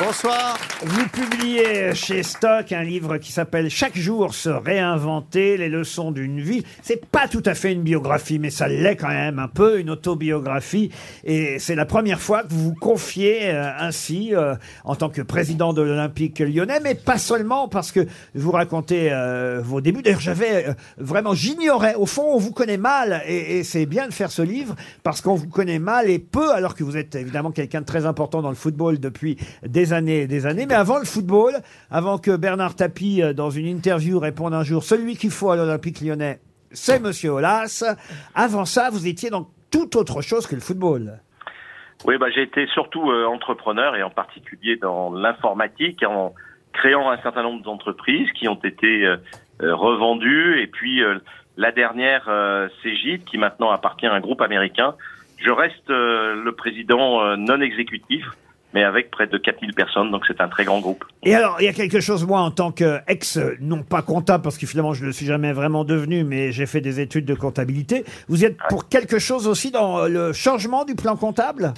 Bonsoir. 0.00 0.58
Vous 0.84 1.06
publiez 1.08 1.94
chez 1.94 2.22
Stock 2.22 2.72
un 2.72 2.82
livre 2.82 3.18
qui 3.18 3.30
s'appelle 3.30 3.68
Chaque 3.68 3.96
jour 3.96 4.34
se 4.34 4.48
réinventer, 4.48 5.56
les 5.56 5.68
leçons 5.68 6.10
d'une 6.10 6.40
vie. 6.40 6.64
C'est 6.82 7.06
pas 7.06 7.28
tout 7.28 7.42
à 7.44 7.54
fait 7.54 7.72
une 7.72 7.82
biographie, 7.82 8.38
mais 8.38 8.50
ça 8.50 8.68
l'est 8.68 8.96
quand 8.96 9.08
même 9.08 9.38
un 9.38 9.48
peu, 9.48 9.78
une 9.78 9.90
autobiographie. 9.90 10.90
Et 11.24 11.58
c'est 11.58 11.74
la 11.74 11.84
première 11.84 12.20
fois 12.20 12.42
que 12.42 12.48
vous 12.48 12.64
vous 12.64 12.74
confiez 12.74 13.50
euh, 13.50 13.70
ainsi 13.78 14.34
euh, 14.34 14.54
en 14.84 14.96
tant 14.96 15.08
que 15.08 15.22
président 15.22 15.72
de 15.72 15.82
l'Olympique 15.82 16.40
lyonnais, 16.40 16.80
mais 16.82 16.94
pas 16.94 17.18
seulement 17.18 17.68
parce 17.68 17.92
que 17.92 18.06
vous 18.34 18.50
racontez 18.50 19.12
euh, 19.12 19.60
vos 19.62 19.80
débuts. 19.80 20.02
D'ailleurs, 20.02 20.20
j'avais 20.20 20.74
vraiment, 20.96 21.34
j'ignorais. 21.34 21.94
Au 21.94 22.06
fond, 22.06 22.34
on 22.34 22.38
vous 22.38 22.52
connaît 22.52 22.76
mal, 22.76 23.22
et, 23.26 23.58
et 23.58 23.64
c'est 23.64 23.86
bien 23.86 24.08
de 24.08 24.12
faire 24.12 24.32
ce 24.32 24.42
livre 24.42 24.74
parce 25.02 25.20
qu'on 25.20 25.34
vous 25.34 25.48
connaît 25.48 25.78
mal 25.78 26.10
et 26.10 26.18
peu, 26.18 26.52
alors 26.52 26.74
que 26.74 26.82
vous 26.82 26.96
êtes 26.96 27.14
évidemment 27.14 27.50
quelqu'un 27.50 27.82
de 27.82 27.86
très 27.86 28.06
important 28.06 28.42
dans 28.42 28.50
le 28.50 28.56
football 28.56 28.98
depuis 28.98 29.36
des 29.66 29.81
années 29.92 30.22
et 30.22 30.26
des 30.28 30.46
années. 30.46 30.66
Mais 30.66 30.74
avant 30.74 30.98
le 30.98 31.04
football, 31.04 31.54
avant 31.90 32.18
que 32.18 32.36
Bernard 32.36 32.76
Tapie, 32.76 33.22
euh, 33.22 33.32
dans 33.32 33.50
une 33.50 33.66
interview, 33.66 34.18
réponde 34.20 34.54
un 34.54 34.62
jour, 34.62 34.84
celui 34.84 35.16
qu'il 35.16 35.30
faut 35.30 35.50
à 35.50 35.56
l'Olympique 35.56 36.00
lyonnais, 36.00 36.38
c'est 36.70 37.00
Monsieur 37.00 37.32
Aulas. 37.32 37.84
Avant 38.34 38.64
ça, 38.64 38.90
vous 38.90 39.06
étiez 39.06 39.30
dans 39.30 39.48
toute 39.70 39.96
autre 39.96 40.22
chose 40.22 40.46
que 40.46 40.54
le 40.54 40.60
football. 40.60 41.18
Oui, 42.04 42.18
bah, 42.18 42.26
j'ai 42.34 42.42
été 42.42 42.66
surtout 42.68 43.10
euh, 43.10 43.26
entrepreneur 43.26 43.96
et 43.96 44.02
en 44.02 44.10
particulier 44.10 44.76
dans 44.76 45.12
l'informatique 45.12 46.02
en 46.02 46.34
créant 46.72 47.10
un 47.10 47.18
certain 47.18 47.42
nombre 47.42 47.62
d'entreprises 47.62 48.30
qui 48.32 48.48
ont 48.48 48.60
été 48.62 49.04
euh, 49.04 49.16
revendues 49.60 50.60
et 50.60 50.66
puis 50.66 51.02
la 51.56 51.70
dernière, 51.70 52.24
euh, 52.28 52.68
Cégide, 52.82 53.24
qui 53.24 53.38
maintenant 53.38 53.70
appartient 53.70 54.06
à 54.06 54.12
un 54.12 54.20
groupe 54.20 54.40
américain. 54.40 54.94
Je 55.38 55.50
reste 55.50 55.88
le 55.88 56.50
président 56.52 57.36
non 57.36 57.60
exécutif, 57.60 58.24
mais 58.74 58.84
avec 58.84 59.10
près 59.10 59.26
de 59.26 59.36
4000 59.38 59.74
personnes, 59.74 60.10
donc 60.10 60.24
c'est 60.26 60.40
un 60.40 60.48
très 60.48 60.64
grand 60.64 60.80
groupe. 60.80 61.04
Et 61.22 61.34
alors, 61.34 61.56
il 61.60 61.64
y 61.64 61.68
a 61.68 61.72
quelque 61.72 62.00
chose, 62.00 62.26
moi, 62.26 62.40
en 62.40 62.50
tant 62.50 62.72
qu'ex, 62.72 63.38
non 63.60 63.82
pas 63.82 64.02
comptable, 64.02 64.42
parce 64.42 64.58
que 64.58 64.66
finalement, 64.66 64.94
je 64.94 65.02
ne 65.02 65.06
le 65.06 65.12
suis 65.12 65.26
jamais 65.26 65.52
vraiment 65.52 65.84
devenu, 65.84 66.24
mais 66.24 66.52
j'ai 66.52 66.66
fait 66.66 66.80
des 66.80 67.00
études 67.00 67.24
de 67.24 67.34
comptabilité. 67.34 68.04
Vous 68.28 68.44
êtes 68.44 68.56
pour 68.68 68.88
quelque 68.88 69.18
chose 69.18 69.46
aussi 69.46 69.70
dans 69.70 70.06
le 70.06 70.32
changement 70.32 70.84
du 70.84 70.94
plan 70.94 71.16
comptable? 71.16 71.74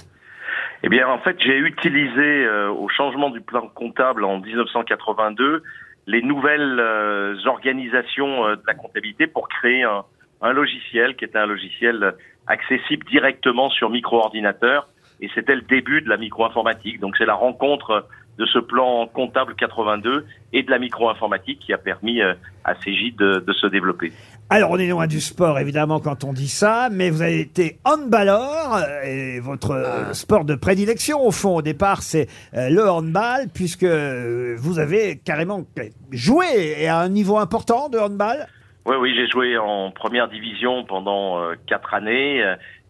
Eh 0.83 0.89
bien, 0.89 1.07
en 1.07 1.17
fait, 1.19 1.35
j'ai 1.39 1.57
utilisé 1.57 2.45
euh, 2.45 2.69
au 2.69 2.87
changement 2.89 3.29
du 3.29 3.41
plan 3.41 3.67
comptable 3.73 4.23
en 4.23 4.39
1982 4.39 5.63
les 6.07 6.21
nouvelles 6.21 6.79
euh, 6.79 7.35
organisations 7.45 8.45
euh, 8.45 8.55
de 8.55 8.61
la 8.67 8.75
comptabilité 8.75 9.25
pour 9.25 9.49
créer 9.49 9.83
un, 9.83 10.05
un 10.41 10.53
logiciel 10.53 11.15
qui 11.15 11.25
était 11.25 11.39
un 11.39 11.47
logiciel 11.47 12.13
accessible 12.45 13.05
directement 13.07 13.69
sur 13.71 13.89
micro-ordinateur. 13.89 14.87
Et 15.21 15.29
c'était 15.33 15.55
le 15.55 15.61
début 15.61 16.01
de 16.01 16.09
la 16.09 16.17
micro-informatique. 16.17 16.99
Donc, 16.99 17.15
c'est 17.17 17.25
la 17.25 17.35
rencontre 17.35 18.05
de 18.37 18.45
ce 18.45 18.59
plan 18.59 19.07
comptable 19.07 19.55
82 19.55 20.25
et 20.53 20.63
de 20.63 20.69
la 20.69 20.79
micro-informatique 20.79 21.59
qui 21.59 21.73
a 21.73 21.77
permis 21.77 22.21
euh, 22.21 22.33
à 22.63 22.75
CJ 22.75 23.15
de, 23.15 23.39
de 23.39 23.53
se 23.53 23.67
développer. 23.67 24.11
Alors, 24.49 24.71
on 24.71 24.77
est 24.77 24.87
loin 24.87 25.07
du 25.07 25.21
sport, 25.21 25.57
évidemment, 25.57 25.99
quand 25.99 26.23
on 26.23 26.33
dit 26.33 26.49
ça, 26.49 26.89
mais 26.91 27.09
vous 27.09 27.21
avez 27.21 27.39
été 27.39 27.79
handballeur, 27.85 28.75
euh, 28.75 29.03
et 29.03 29.39
votre 29.39 29.71
euh, 29.71 30.13
sport 30.13 30.43
de 30.43 30.55
prédilection, 30.55 31.25
au 31.25 31.31
fond, 31.31 31.55
au 31.55 31.61
départ, 31.61 32.01
c'est 32.01 32.27
euh, 32.53 32.69
le 32.69 32.87
handball, 32.89 33.47
puisque 33.53 33.85
vous 33.85 34.79
avez 34.79 35.17
carrément 35.17 35.65
joué 36.11 36.45
et 36.77 36.87
à 36.87 36.99
un 36.99 37.09
niveau 37.09 37.37
important 37.37 37.89
de 37.89 37.97
handball? 37.97 38.47
Oui, 38.85 38.95
oui, 38.99 39.13
j'ai 39.15 39.27
joué 39.27 39.57
en 39.57 39.91
première 39.91 40.27
division 40.27 40.83
pendant 40.83 41.39
euh, 41.39 41.55
quatre 41.65 41.93
années 41.93 42.43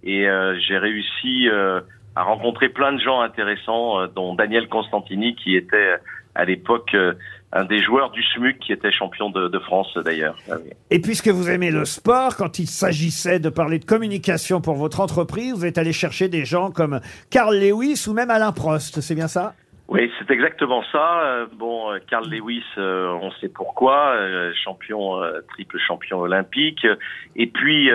et 0.05 0.27
euh, 0.27 0.57
j'ai 0.59 0.77
réussi 0.77 1.49
euh, 1.49 1.81
à 2.15 2.23
rencontrer 2.23 2.69
plein 2.69 2.93
de 2.93 2.99
gens 2.99 3.21
intéressants, 3.21 3.99
euh, 3.99 4.07
dont 4.07 4.33
Daniel 4.35 4.67
Constantini, 4.69 5.35
qui 5.35 5.55
était 5.55 5.75
euh, 5.75 5.97
à 6.33 6.45
l'époque 6.45 6.93
euh, 6.93 7.13
un 7.51 7.65
des 7.65 7.81
joueurs 7.81 8.11
du 8.11 8.23
SMUC, 8.23 8.59
qui 8.59 8.71
était 8.71 8.91
champion 8.91 9.29
de, 9.29 9.47
de 9.47 9.59
France 9.59 9.97
d'ailleurs. 10.03 10.35
Ah. 10.49 10.55
Et 10.89 10.99
puisque 10.99 11.27
vous 11.27 11.49
aimez 11.49 11.71
le 11.71 11.85
sport, 11.85 12.35
quand 12.37 12.59
il 12.59 12.67
s'agissait 12.67 13.39
de 13.39 13.49
parler 13.49 13.79
de 13.79 13.85
communication 13.85 14.61
pour 14.61 14.75
votre 14.75 14.99
entreprise, 15.01 15.53
vous 15.53 15.65
êtes 15.65 15.77
allé 15.77 15.93
chercher 15.93 16.27
des 16.27 16.45
gens 16.45 16.71
comme 16.71 16.99
Carl 17.29 17.55
Lewis 17.55 18.05
ou 18.07 18.13
même 18.13 18.29
Alain 18.29 18.51
Prost, 18.51 19.01
c'est 19.01 19.15
bien 19.15 19.27
ça? 19.27 19.53
Oui, 19.87 20.11
c'est 20.17 20.33
exactement 20.33 20.83
ça. 20.91 21.45
Bon, 21.57 21.91
Carl 22.09 22.27
Lewis, 22.27 22.63
on 22.75 23.29
sait 23.39 23.49
pourquoi, 23.49 24.17
champion, 24.63 25.21
triple 25.49 25.77
champion 25.77 26.21
olympique. 26.21 26.87
Et 27.35 27.45
puis 27.45 27.91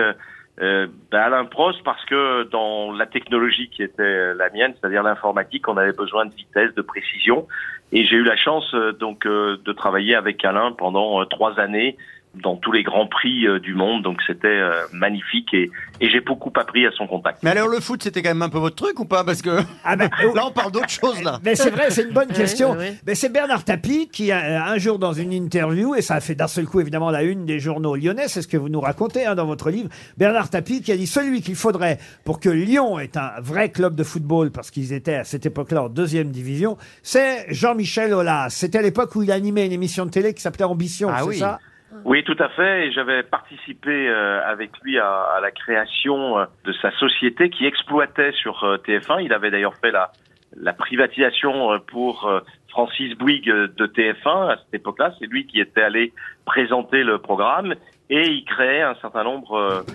euh, 0.61 0.87
ben, 1.09 1.19
Alain 1.19 1.45
Prost, 1.45 1.81
parce 1.83 2.03
que 2.05 2.43
dans 2.43 2.91
la 2.91 3.07
technologie 3.07 3.69
qui 3.69 3.81
était 3.81 4.33
la 4.33 4.49
mienne, 4.51 4.73
c'est-à-dire 4.79 5.03
l'informatique, 5.03 5.67
on 5.67 5.77
avait 5.77 5.93
besoin 5.93 6.25
de 6.25 6.33
vitesse, 6.33 6.73
de 6.75 6.81
précision. 6.81 7.47
Et 7.91 8.05
j'ai 8.05 8.17
eu 8.17 8.23
la 8.23 8.37
chance 8.37 8.73
euh, 8.73 8.91
donc 8.91 9.25
euh, 9.25 9.57
de 9.65 9.71
travailler 9.73 10.15
avec 10.15 10.45
Alain 10.45 10.71
pendant 10.71 11.25
trois 11.25 11.59
années 11.59 11.97
dans 12.35 12.55
tous 12.55 12.71
les 12.71 12.83
grands 12.83 13.07
prix 13.07 13.45
euh, 13.45 13.59
du 13.59 13.73
monde. 13.73 14.03
Donc 14.03 14.21
c'était 14.25 14.47
euh, 14.47 14.71
magnifique 14.93 15.53
et, 15.53 15.69
et 15.99 16.09
j'ai 16.09 16.21
beaucoup 16.21 16.51
appris 16.55 16.85
à 16.85 16.91
son 16.91 17.07
contact. 17.07 17.43
Mais 17.43 17.49
alors 17.49 17.67
le 17.67 17.79
foot, 17.79 18.01
c'était 18.03 18.21
quand 18.21 18.29
même 18.29 18.41
un 18.41 18.49
peu 18.49 18.59
votre 18.59 18.75
truc 18.75 18.99
ou 18.99 19.05
pas? 19.05 19.23
Parce 19.23 19.41
que 19.41 19.49
là, 19.85 20.45
on 20.45 20.51
parle 20.51 20.71
d'autre 20.71 20.89
chose 20.89 21.21
là. 21.23 21.39
Mais 21.43 21.55
c'est 21.55 21.69
vrai, 21.71 21.91
c'est 21.91 22.03
une 22.03 22.13
bonne 22.13 22.29
question. 22.33 22.77
Mais 23.05 23.15
c'est 23.15 23.29
Bernard 23.29 23.63
Tapie 23.63 24.07
qui, 24.11 24.31
a, 24.31 24.65
un 24.69 24.77
jour, 24.77 24.99
dans 24.99 25.13
une 25.13 25.33
interview, 25.33 25.95
et 25.95 26.01
ça 26.01 26.15
a 26.15 26.21
fait 26.21 26.35
d'un 26.35 26.47
seul 26.47 26.65
coup 26.65 26.79
évidemment 26.79 27.11
la 27.11 27.23
une 27.23 27.45
des 27.45 27.59
journaux 27.59 27.95
lyonnais, 27.95 28.27
c'est 28.27 28.41
ce 28.41 28.47
que 28.47 28.57
vous 28.57 28.69
nous 28.69 28.81
racontez 28.81 29.25
hein, 29.25 29.35
dans 29.35 29.45
votre 29.45 29.69
livre, 29.69 29.89
Bernard 30.17 30.49
Tapie 30.49 30.81
qui 30.81 30.91
a 30.91 30.97
dit 30.97 31.07
celui 31.07 31.41
qu'il 31.41 31.55
faudrait 31.55 31.99
pour 32.23 32.39
que 32.39 32.49
Lyon 32.49 32.99
ait 32.99 33.17
un 33.17 33.39
vrai 33.41 33.69
club 33.69 33.95
de 33.95 34.03
football, 34.03 34.51
parce 34.51 34.71
qu'ils 34.71 34.93
étaient 34.93 35.15
à 35.15 35.23
cette 35.23 35.45
époque-là 35.45 35.83
en 35.83 35.89
deuxième 35.89 36.29
division, 36.29 36.77
c'est 37.03 37.45
Jean-Michel 37.53 38.13
Aulas. 38.13 38.49
C'était 38.49 38.79
à 38.79 38.81
l'époque 38.81 39.15
où 39.15 39.23
il 39.23 39.31
animait 39.31 39.65
une 39.65 39.71
émission 39.71 40.05
de 40.05 40.11
télé 40.11 40.33
qui 40.33 40.41
s'appelait 40.41 40.65
Ambition, 40.65 41.09
Ah 41.11 41.19
c'est 41.21 41.27
oui. 41.27 41.39
ça? 41.39 41.59
Oui, 42.05 42.23
tout 42.23 42.37
à 42.39 42.49
fait. 42.49 42.91
J'avais 42.91 43.23
participé 43.23 44.07
euh, 44.07 44.41
avec 44.45 44.71
lui 44.81 44.97
à, 44.97 45.23
à 45.35 45.41
la 45.41 45.51
création 45.51 46.39
euh, 46.39 46.45
de 46.63 46.71
sa 46.73 46.91
société 46.91 47.49
qui 47.49 47.65
exploitait 47.65 48.31
sur 48.31 48.63
euh, 48.63 48.77
TF1. 48.77 49.23
Il 49.23 49.33
avait 49.33 49.51
d'ailleurs 49.51 49.75
fait 49.75 49.91
la, 49.91 50.11
la 50.55 50.73
privatisation 50.73 51.73
euh, 51.73 51.79
pour 51.79 52.27
euh, 52.27 52.39
Francis 52.69 53.17
Bouygues 53.17 53.51
de 53.51 53.87
TF1 53.87 54.53
à 54.53 54.57
cette 54.57 54.73
époque-là. 54.73 55.13
C'est 55.19 55.27
lui 55.27 55.45
qui 55.45 55.59
était 55.59 55.81
allé 55.81 56.13
présenter 56.45 57.03
le 57.03 57.17
programme 57.17 57.75
et 58.09 58.27
il 58.29 58.45
créait 58.45 58.81
un 58.81 58.95
certain 58.95 59.23
nombre 59.23 59.85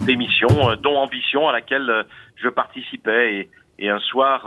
d'émissions, 0.00 0.76
dont 0.82 0.96
Ambition, 0.96 1.48
à 1.48 1.52
laquelle 1.52 2.04
je 2.36 2.48
participais. 2.48 3.36
Et, 3.36 3.50
et 3.78 3.90
un 3.90 4.00
soir, 4.00 4.46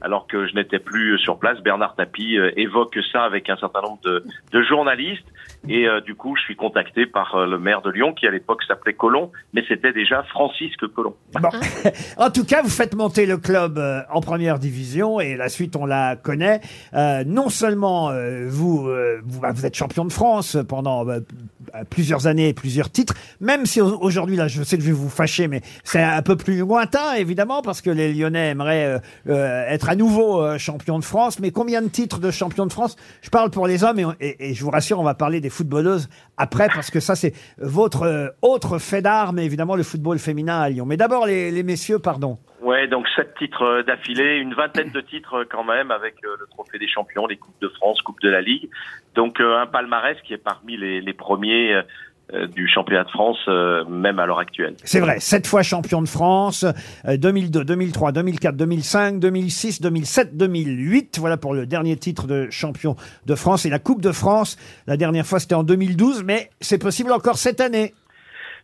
alors 0.00 0.26
que 0.26 0.46
je 0.46 0.54
n'étais 0.54 0.78
plus 0.78 1.18
sur 1.18 1.38
place, 1.38 1.60
Bernard 1.60 1.94
Tapie 1.94 2.38
euh, 2.38 2.50
évoque 2.56 2.98
ça 3.12 3.22
avec 3.22 3.48
un 3.50 3.56
certain 3.56 3.82
nombre 3.82 4.00
de, 4.02 4.24
de 4.52 4.62
journalistes. 4.62 5.26
Et 5.68 5.86
euh, 5.86 6.00
du 6.00 6.14
coup, 6.16 6.34
je 6.36 6.42
suis 6.42 6.56
contacté 6.56 7.06
par 7.06 7.36
euh, 7.36 7.46
le 7.46 7.58
maire 7.58 7.82
de 7.82 7.90
Lyon, 7.90 8.14
qui 8.14 8.26
à 8.26 8.30
l'époque 8.30 8.64
s'appelait 8.64 8.94
Colomb, 8.94 9.30
mais 9.52 9.62
c'était 9.68 9.92
déjà 9.92 10.24
Francisque 10.24 10.88
Colomb. 10.88 11.14
Bon. 11.40 11.50
en 12.16 12.30
tout 12.30 12.44
cas, 12.44 12.62
vous 12.62 12.68
faites 12.68 12.96
monter 12.96 13.26
le 13.26 13.36
club 13.36 13.78
euh, 13.78 14.00
en 14.10 14.20
première 14.20 14.58
division 14.58 15.20
et 15.20 15.36
la 15.36 15.48
suite, 15.48 15.76
on 15.76 15.86
la 15.86 16.16
connaît. 16.16 16.60
Euh, 16.94 17.22
non 17.24 17.48
seulement 17.48 18.10
euh, 18.10 18.46
vous, 18.48 18.88
euh, 18.88 19.20
vous, 19.24 19.40
bah, 19.40 19.52
vous 19.52 19.64
êtes 19.64 19.76
champion 19.76 20.04
de 20.04 20.12
France 20.12 20.56
pendant 20.68 21.06
plusieurs 21.90 22.26
années 22.26 22.48
et 22.48 22.54
plusieurs 22.54 22.90
titres, 22.90 23.14
même 23.40 23.66
si 23.66 23.80
au- 23.80 23.98
aujourd'hui, 24.00 24.36
là, 24.36 24.48
je 24.48 24.62
sais 24.62 24.76
que 24.76 24.82
je 24.82 24.88
vais 24.88 24.92
vous 24.92 25.08
fâcher, 25.08 25.48
mais 25.48 25.60
c'est 25.84 26.02
un 26.02 26.22
peu 26.22 26.36
plus 26.36 26.58
lointain, 26.58 27.14
évidemment, 27.14 27.62
parce 27.62 27.80
que 27.80 27.90
les 27.90 28.12
Lyonnais 28.12 28.50
aimeraient 28.50 28.86
euh, 28.86 28.98
euh, 29.28 29.64
être 29.68 29.88
à 29.88 29.96
nouveau 29.96 30.42
euh, 30.42 30.58
champion 30.58 30.98
de 30.98 31.04
France. 31.04 31.38
Mais 31.40 31.50
combien 31.50 31.82
de 31.82 31.88
titres 31.88 32.18
de 32.20 32.30
champion 32.30 32.66
de 32.66 32.72
France? 32.72 32.96
Je 33.22 33.30
parle 33.30 33.50
pour 33.50 33.66
les 33.66 33.84
hommes 33.84 33.98
et, 34.20 34.50
et- 34.50 34.54
je 34.54 34.64
vous 34.64 34.70
rassure, 34.70 34.98
on 35.00 35.04
va 35.04 35.14
parler 35.14 35.40
des 35.40 35.50
footballeuses 35.50 36.08
après, 36.36 36.68
parce 36.74 36.90
que 36.90 37.00
ça, 37.00 37.14
c'est 37.16 37.32
votre 37.58 38.02
euh, 38.02 38.28
autre 38.42 38.78
fait 38.78 39.02
d'armes, 39.02 39.38
évidemment, 39.38 39.76
le 39.76 39.82
football 39.82 40.18
féminin 40.18 40.60
à 40.60 40.68
Lyon. 40.68 40.84
Mais 40.86 40.96
d'abord, 40.96 41.26
les, 41.26 41.50
les 41.50 41.62
messieurs, 41.62 41.98
pardon. 41.98 42.38
Ouais, 42.62 42.86
donc 42.86 43.06
sept 43.16 43.34
titres 43.38 43.62
euh, 43.64 43.82
d'affilée, 43.82 44.36
une 44.38 44.54
vingtaine 44.54 44.90
de 44.92 45.00
titres 45.00 45.44
quand 45.50 45.64
même 45.64 45.90
avec 45.90 46.14
le 46.22 46.30
Trophée 46.50 46.78
des 46.78 46.86
Champions, 46.86 47.26
les 47.26 47.36
Coupes 47.36 47.60
de 47.60 47.68
France, 47.68 48.00
Coupe 48.02 48.20
de 48.22 48.28
la 48.28 48.40
Ligue. 48.40 48.68
Donc 49.14 49.40
euh, 49.40 49.58
un 49.58 49.66
palmarès 49.66 50.16
qui 50.22 50.34
est 50.34 50.38
parmi 50.38 50.76
les, 50.76 51.00
les 51.00 51.12
premiers 51.12 51.74
euh, 51.74 51.82
euh, 52.34 52.46
du 52.46 52.66
championnat 52.66 53.04
de 53.04 53.10
France, 53.10 53.36
euh, 53.48 53.84
même 53.84 54.18
à 54.18 54.24
l'heure 54.24 54.38
actuelle. 54.38 54.74
C'est 54.84 55.00
vrai, 55.00 55.20
sept 55.20 55.46
fois 55.46 55.62
champion 55.62 56.00
de 56.00 56.08
France, 56.08 56.64
euh, 57.04 57.18
2002, 57.18 57.62
2003, 57.64 58.12
2004, 58.12 58.56
2005, 58.56 59.18
2006, 59.18 59.82
2007, 59.82 60.36
2008. 60.36 61.18
Voilà 61.18 61.36
pour 61.36 61.52
le 61.52 61.66
dernier 61.66 61.96
titre 61.96 62.26
de 62.26 62.48
champion 62.48 62.96
de 63.26 63.34
France. 63.34 63.66
Et 63.66 63.70
la 63.70 63.78
Coupe 63.78 64.00
de 64.00 64.12
France, 64.12 64.56
la 64.86 64.96
dernière 64.96 65.26
fois 65.26 65.40
c'était 65.40 65.56
en 65.56 65.62
2012, 65.64 66.24
mais 66.24 66.48
c'est 66.60 66.78
possible 66.78 67.12
encore 67.12 67.36
cette 67.36 67.60
année. 67.60 67.92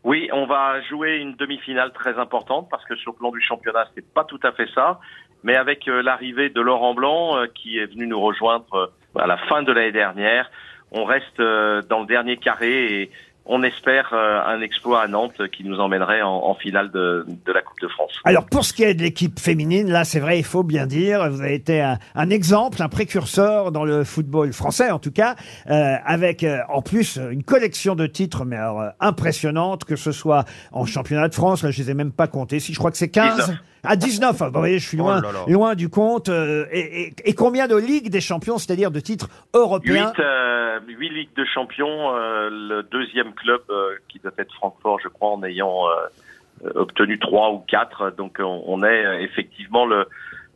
Oui, 0.05 0.31
on 0.33 0.47
va 0.47 0.81
jouer 0.89 1.17
une 1.17 1.35
demi-finale 1.35 1.93
très 1.93 2.17
importante 2.17 2.69
parce 2.71 2.85
que 2.87 2.97
sur 2.97 3.13
le 3.13 3.19
plan 3.19 3.31
du 3.33 3.43
championnat, 3.43 3.87
c'est 3.95 4.15
pas 4.15 4.25
tout 4.25 4.41
à 4.45 4.53
fait 4.53 4.69
ça. 4.75 4.99
Mais 5.45 5.57
avec 5.57 5.89
euh, 5.89 6.03
l'arrivée 6.03 6.51
de 6.51 6.61
Laurent 6.61 6.95
Blanc, 6.95 7.37
euh, 7.37 7.47
qui 7.53 7.79
est 7.79 7.87
venu 7.87 8.07
nous 8.07 8.21
rejoindre 8.21 8.67
euh, 8.75 9.21
à 9.21 9.27
la 9.27 9.37
fin 9.37 9.63
de 9.63 9.73
l'année 9.73 9.93
dernière, 9.93 10.51
on 10.91 11.05
reste 11.05 11.37
dans 11.37 12.01
le 12.01 12.07
dernier 12.07 12.39
carré 12.39 13.03
et 13.03 13.11
on 13.45 13.63
espère 13.63 14.15
un 14.15 14.61
exploit 14.63 15.03
à 15.03 15.07
Nantes 15.07 15.49
qui 15.51 15.65
nous 15.65 15.81
emmènerait 15.81 16.23
en, 16.23 16.45
en 16.45 16.55
finale 16.55 16.91
de, 16.91 17.27
de 17.47 17.53
la 17.53 17.61
Coupe 17.61 17.81
de 17.81 17.89
France. 17.89 18.13
Alors 18.25 18.47
pour 18.47 18.65
ce 18.65 18.73
qui 18.73 18.85
est 18.85 18.95
de 18.95 19.03
l'équipe 19.03 19.39
féminine, 19.39 19.91
là 19.91 20.05
c'est 20.05 20.21
vrai, 20.21 20.39
il 20.39 20.45
faut 20.45 20.63
bien 20.63 20.87
dire, 20.87 21.31
vous 21.31 21.43
avez 21.43 21.55
été 21.55 21.81
un, 21.81 21.99
un 22.15 22.31
exemple, 22.31 22.83
un 22.83 22.89
précurseur 22.89 23.71
dans 23.73 23.85
le 23.85 24.05
football 24.05 24.53
français 24.53 24.91
en 24.91 24.99
tout 24.99 25.13
cas, 25.13 25.35
euh, 25.69 25.97
avec 26.05 26.43
euh, 26.43 26.59
en 26.71 26.81
plus 26.83 27.19
une 27.31 27.43
collection 27.43 27.95
de 27.95 28.07
titres, 28.07 28.45
mais 28.47 28.57
alors 28.57 28.81
euh, 28.81 28.89
impressionnante, 29.01 29.85
que 29.85 29.97
ce 29.97 30.13
soit 30.13 30.45
en 30.73 30.87
championnat 30.87 31.29
de 31.29 31.35
France, 31.35 31.63
là 31.63 31.71
je 31.71 31.83
les 31.83 31.91
ai 31.91 31.95
même 31.95 32.13
pas 32.13 32.29
comptés, 32.29 32.61
si 32.61 32.73
je 32.73 32.79
crois 32.79 32.91
que 32.91 32.99
c'est 32.99 33.11
15. 33.11 33.37
19. 33.37 33.59
À 33.85 33.97
19, 33.97 34.37
ah, 34.43 34.49
vous 34.49 34.59
voyez, 34.59 34.79
je 34.79 34.87
suis 34.89 34.97
loin, 34.97 35.19
Oh 35.21 35.23
là 35.27 35.33
là. 35.33 35.45
loin 35.49 35.75
du 35.75 35.89
compte. 35.89 36.29
euh, 36.29 36.67
et, 36.73 37.03
et- 37.09 37.15
et 37.25 37.35
combien 37.35 37.69
de 37.69 37.77
Ligue 37.77 38.11
des 38.11 38.21
Champions, 38.21 38.59
c'est-à-dire 38.59 38.91
de 38.91 39.01
titres 39.01 39.29
européens 39.55 40.13
Huit, 40.17 40.21
euh, 40.23 40.81
Ligues 40.89 41.35
de 41.37 41.45
Champions, 41.45 42.15
euh, 42.15 42.49
le 42.51 42.83
deuxième 42.83 43.33
club 43.35 43.61
euh, 43.71 43.97
qui 44.09 44.19
doit 44.19 44.33
être 44.39 44.53
Francfort, 44.55 44.99
je 45.03 45.09
crois, 45.09 45.31
en 45.31 45.43
ayant 45.45 45.87
euh, 45.89 46.67
euh, 46.67 46.71
obtenu 46.75 47.19
trois 47.19 47.51
ou 47.53 47.59
quatre. 47.61 48.11
Donc 48.17 48.39
on, 48.41 48.63
on 48.67 48.83
est 48.83 49.05
euh, 49.07 49.21
effectivement 49.21 49.87
le, 49.87 50.07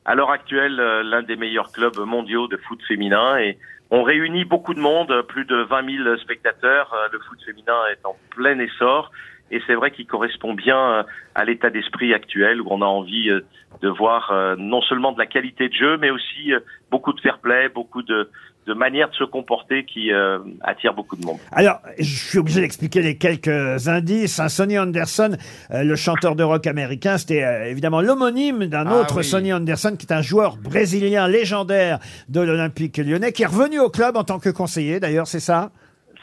à 0.04 0.14
l'heure 0.14 0.30
actuelle 0.30 0.78
euh, 0.80 1.02
l'un 1.04 1.22
des 1.22 1.36
meilleurs 1.36 1.70
clubs 1.72 1.96
mondiaux 1.98 2.48
de 2.48 2.56
foot 2.56 2.80
féminin 2.88 3.38
et 3.38 3.56
on 3.90 4.02
réunit 4.02 4.44
beaucoup 4.44 4.74
de 4.74 4.80
monde, 4.80 5.10
euh, 5.10 5.22
plus 5.22 5.44
de 5.44 5.56
20 5.62 6.04
000 6.04 6.16
spectateurs. 6.18 6.92
Euh, 6.94 7.08
Le 7.12 7.18
foot 7.20 7.38
féminin 7.44 7.76
est 7.92 8.04
en 8.06 8.16
plein 8.30 8.58
essor. 8.58 9.10
Et 9.52 9.60
c'est 9.66 9.74
vrai 9.74 9.90
qu'il 9.90 10.06
correspond 10.06 10.54
bien 10.54 10.76
euh, 10.78 11.02
à 11.34 11.44
l'état 11.44 11.70
d'esprit 11.70 12.12
actuel 12.14 12.60
où 12.60 12.66
on 12.70 12.82
a 12.82 12.86
envie 12.86 13.30
euh, 13.30 13.40
de 13.82 13.88
voir 13.88 14.30
euh, 14.32 14.56
non 14.58 14.80
seulement 14.82 15.12
de 15.12 15.18
la 15.18 15.26
qualité 15.26 15.68
de 15.68 15.74
jeu, 15.74 15.96
mais 15.98 16.10
aussi 16.10 16.52
beaucoup 16.90 17.12
de 17.12 17.20
fair 17.20 17.38
play, 17.38 17.68
beaucoup 17.68 18.02
de, 18.02 18.30
de 18.66 18.74
manières 18.74 19.10
de 19.10 19.14
se 19.14 19.24
comporter 19.24 19.84
qui 19.84 20.12
euh, 20.12 20.38
attirent 20.62 20.94
beaucoup 20.94 21.16
de 21.16 21.24
monde. 21.26 21.38
Alors, 21.50 21.80
je 21.98 22.04
suis 22.28 22.38
obligé 22.38 22.60
d'expliquer 22.60 23.02
les 23.02 23.16
quelques 23.18 23.88
indices. 23.88 24.38
hein. 24.40 24.48
Sonny 24.48 24.78
Anderson, 24.78 25.36
euh, 25.70 25.84
le 25.84 25.96
chanteur 25.96 26.34
de 26.36 26.42
rock 26.44 26.66
américain, 26.66 27.18
c'était 27.18 27.42
euh, 27.44 27.64
évidemment 27.70 28.00
l'homonyme 28.00 28.66
d'un 28.66 28.86
Ah 28.86 29.00
autre 29.00 29.18
oui. 29.18 29.24
Sonny 29.24 29.52
Anderson, 29.52 29.96
qui 29.98 30.06
est 30.06 30.12
un 30.12 30.22
joueur 30.22 30.56
brésilien 30.56 31.28
légendaire 31.28 31.98
de 32.28 32.40
l'Olympique 32.40 32.96
lyonnais, 32.98 33.32
qui 33.32 33.42
est 33.42 33.46
revenu 33.46 33.80
au 33.80 33.90
club 33.90 34.16
en 34.16 34.24
tant 34.24 34.38
que 34.38 34.50
conseiller, 34.50 35.00
d'ailleurs, 35.00 35.26
c'est 35.26 35.40
ça? 35.40 35.70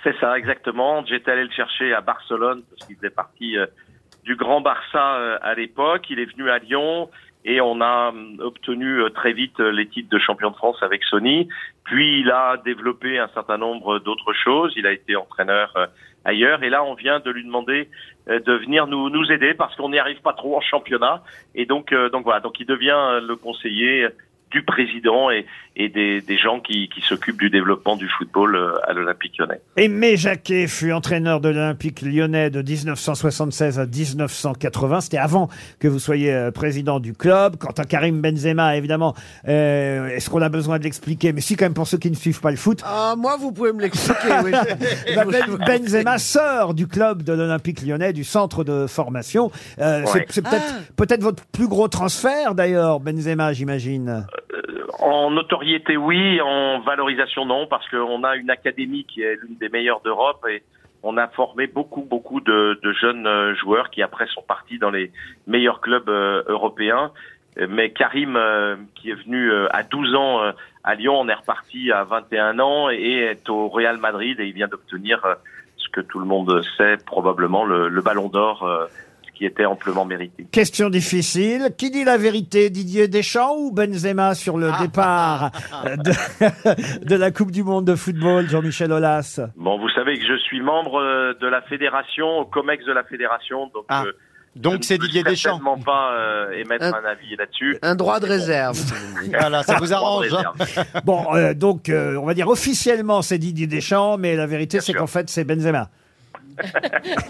C'est 0.03 0.15
ça, 0.19 0.37
exactement. 0.37 1.03
J'étais 1.05 1.31
allé 1.31 1.43
le 1.43 1.51
chercher 1.51 1.93
à 1.93 2.01
Barcelone 2.01 2.63
parce 2.69 2.87
qu'il 2.87 2.95
faisait 2.95 3.09
partie 3.09 3.57
euh, 3.57 3.65
du 4.23 4.35
grand 4.35 4.61
Barça 4.61 5.15
euh, 5.15 5.37
à 5.41 5.55
l'époque. 5.55 6.09
Il 6.09 6.19
est 6.19 6.25
venu 6.25 6.49
à 6.49 6.59
Lyon 6.59 7.09
et 7.43 7.59
on 7.59 7.81
a 7.81 8.09
hum, 8.09 8.37
obtenu 8.39 9.01
euh, 9.01 9.09
très 9.09 9.33
vite 9.33 9.59
les 9.59 9.87
titres 9.87 10.09
de 10.09 10.19
champion 10.19 10.51
de 10.51 10.55
France 10.55 10.77
avec 10.81 11.03
Sony. 11.03 11.49
Puis 11.83 12.21
il 12.21 12.31
a 12.31 12.57
développé 12.63 13.19
un 13.19 13.27
certain 13.33 13.57
nombre 13.57 13.99
d'autres 13.99 14.31
choses. 14.33 14.73
Il 14.77 14.87
a 14.87 14.93
été 14.93 15.17
entraîneur 15.17 15.73
ailleurs 16.23 16.63
et 16.63 16.69
là 16.69 16.83
on 16.83 16.93
vient 16.93 17.19
de 17.19 17.31
lui 17.31 17.43
demander 17.43 17.89
de 18.27 18.53
venir 18.53 18.87
nous 18.87 19.09
nous 19.09 19.31
aider 19.31 19.53
parce 19.53 19.75
qu'on 19.75 19.89
n'y 19.89 19.97
arrive 19.97 20.21
pas 20.21 20.33
trop 20.33 20.57
en 20.57 20.61
championnat 20.61 21.23
et 21.55 21.65
donc 21.65 21.93
donc 22.11 22.25
voilà 22.25 22.41
donc 22.41 22.59
il 22.59 22.65
devient 22.65 23.21
le 23.25 23.35
conseiller 23.37 24.09
du 24.51 24.63
président 24.63 25.29
et, 25.29 25.45
et 25.75 25.89
des, 25.89 26.21
des 26.21 26.37
gens 26.37 26.59
qui, 26.59 26.89
qui 26.89 27.01
s'occupent 27.01 27.39
du 27.39 27.49
développement 27.49 27.95
du 27.95 28.07
football 28.09 28.55
euh, 28.55 28.73
à 28.87 28.93
l'Olympique 28.93 29.37
lyonnais. 29.37 29.61
Aimé 29.77 30.17
Jacquet 30.17 30.67
fut 30.67 30.91
entraîneur 30.91 31.39
de 31.39 31.49
l'Olympique 31.49 32.01
lyonnais 32.01 32.49
de 32.49 32.61
1976 32.61 33.79
à 33.79 33.85
1980. 33.85 35.01
C'était 35.01 35.17
avant 35.17 35.49
que 35.79 35.87
vous 35.87 35.99
soyez 35.99 36.33
euh, 36.33 36.51
président 36.51 36.99
du 36.99 37.13
club. 37.13 37.57
Quant 37.57 37.71
à 37.77 37.83
Karim 37.85 38.21
Benzema, 38.21 38.75
évidemment, 38.75 39.15
euh, 39.47 40.07
est-ce 40.07 40.29
qu'on 40.29 40.41
a 40.41 40.49
besoin 40.49 40.79
de 40.79 40.83
l'expliquer? 40.83 41.31
Mais 41.33 41.41
si, 41.41 41.55
quand 41.55 41.65
même, 41.65 41.73
pour 41.73 41.87
ceux 41.87 41.97
qui 41.97 42.09
ne 42.09 42.15
suivent 42.15 42.41
pas 42.41 42.51
le 42.51 42.57
foot. 42.57 42.81
Ah, 42.85 43.15
moi, 43.17 43.37
vous 43.39 43.51
pouvez 43.51 43.71
me 43.73 43.81
l'expliquer, 43.81 44.33
oui. 44.43 44.51
Bah, 44.51 45.23
Ben- 45.31 45.79
Benzema 45.79 46.17
sort 46.17 46.73
du 46.73 46.87
club 46.87 47.23
de 47.23 47.33
l'Olympique 47.33 47.81
lyonnais, 47.83 48.13
du 48.13 48.23
centre 48.23 48.63
de 48.63 48.87
formation. 48.87 49.51
Euh, 49.79 50.03
c'est- 50.05 50.19
Ouais. 50.19 50.25
C'est 50.29 50.41
peut-être 50.41 50.93
peut-être 50.95 51.21
votre 51.23 51.43
plus 51.45 51.67
gros 51.67 51.87
transfert, 51.87 52.55
d'ailleurs, 52.55 52.99
Benzema, 52.99 53.53
j'imagine. 53.53 54.25
En 55.01 55.31
notoriété, 55.31 55.97
oui. 55.97 56.41
En 56.41 56.79
valorisation, 56.81 57.45
non, 57.45 57.67
parce 57.67 57.87
qu'on 57.89 58.23
a 58.23 58.35
une 58.35 58.49
académie 58.49 59.05
qui 59.05 59.21
est 59.21 59.35
l'une 59.35 59.57
des 59.57 59.69
meilleures 59.69 60.01
d'Europe 60.01 60.45
et 60.49 60.63
on 61.03 61.17
a 61.17 61.27
formé 61.27 61.67
beaucoup, 61.67 62.01
beaucoup 62.01 62.41
de, 62.41 62.79
de 62.83 62.91
jeunes 62.93 63.25
euh, 63.25 63.55
joueurs 63.55 63.89
qui 63.89 64.01
après 64.01 64.27
sont 64.27 64.41
partis 64.41 64.79
dans 64.79 64.89
les 64.89 65.11
meilleurs 65.47 65.79
clubs 65.79 66.09
euh, 66.09 66.43
européens. 66.47 67.11
Euh, 67.57 67.67
Mais 67.69 67.91
Karim, 67.91 68.37
qui 68.95 69.11
est 69.11 69.23
venu 69.23 69.51
à 69.71 69.83
12 69.83 70.15
ans 70.15 70.41
à 70.83 70.95
Lyon, 70.95 71.19
on 71.19 71.27
est 71.29 71.33
reparti 71.33 71.91
à 71.91 72.03
21 72.03 72.59
ans 72.59 72.89
et 72.89 73.31
est 73.31 73.49
au 73.49 73.69
Real 73.69 73.97
Madrid 73.97 74.39
et 74.39 74.47
il 74.47 74.53
vient 74.53 74.67
d'obtenir 74.67 75.25
ce 75.77 75.89
que 75.89 76.01
tout 76.01 76.19
le 76.19 76.25
monde 76.25 76.61
sait, 76.77 76.97
probablement 77.05 77.65
le, 77.65 77.87
le 77.87 78.01
Ballon 78.01 78.27
d'Or, 78.27 78.89
qui 79.39 79.45
était 79.45 79.63
amplement 79.65 80.03
mérité. 80.03 80.45
Question 80.51 80.89
difficile. 80.89 81.69
Qui 81.77 81.89
dit 81.91 82.03
la 82.03 82.17
vérité, 82.17 82.69
Didier 82.69 83.07
Deschamps 83.07 83.55
ou 83.57 83.71
Benzema 83.71 84.35
sur 84.35 84.57
le 84.57 84.69
départ 84.81 85.51
euh, 85.85 85.95
de, 85.95 87.05
de 87.05 87.15
la 87.15 87.31
Coupe 87.31 87.51
du 87.51 87.63
Monde 87.63 87.85
de 87.85 87.95
football, 87.95 88.49
Jean-Michel 88.49 88.91
Aulas 88.91 89.39
Bon, 89.55 89.79
vous 89.79 89.89
savez 89.91 90.19
que 90.19 90.25
je 90.27 90.37
suis 90.39 90.59
membre 90.61 90.99
euh, 90.99 91.33
de 91.41 91.47
la 91.47 91.61
fédération, 91.61 92.27
au 92.39 92.45
COMEX 92.45 92.83
de 92.85 92.91
la 92.91 93.03
fédération, 93.05 93.71
donc 93.73 93.85
Ah. 93.87 94.03
euh, 94.05 94.11
Donc 94.57 94.83
c'est 94.83 94.97
Didier 94.97 95.23
Deschamps. 95.23 95.51
certainement 95.57 95.77
pas 95.77 96.11
euh, 96.19 96.51
émettre 96.51 96.83
Un- 96.83 96.91
un 97.01 97.05
avis 97.09 97.37
là-dessus. 97.37 97.77
Un 97.81 97.95
droit 97.95 98.19
de 98.19 98.25
réserve. 98.25 98.77
Voilà, 99.39 99.63
ça 99.63 99.77
vous 99.79 99.93
arrange. 99.93 100.33
Hein. 100.33 100.81
Bon, 101.05 101.33
euh, 101.35 101.53
donc, 101.53 101.87
euh, 101.89 102.15
on 102.17 102.25
va 102.25 102.33
dire 102.33 102.49
officiellement 102.49 103.21
c'est 103.21 103.37
Didier 103.37 103.67
Deschamps, 103.67 104.17
mais 104.17 104.35
la 104.35 104.47
vérité 104.47 104.79
c'est 104.81 104.91
sûr. 104.91 104.99
qu'en 104.99 105.07
fait 105.07 105.29
c'est 105.29 105.45
Benzema. 105.45 105.89
Ah, 106.61 106.65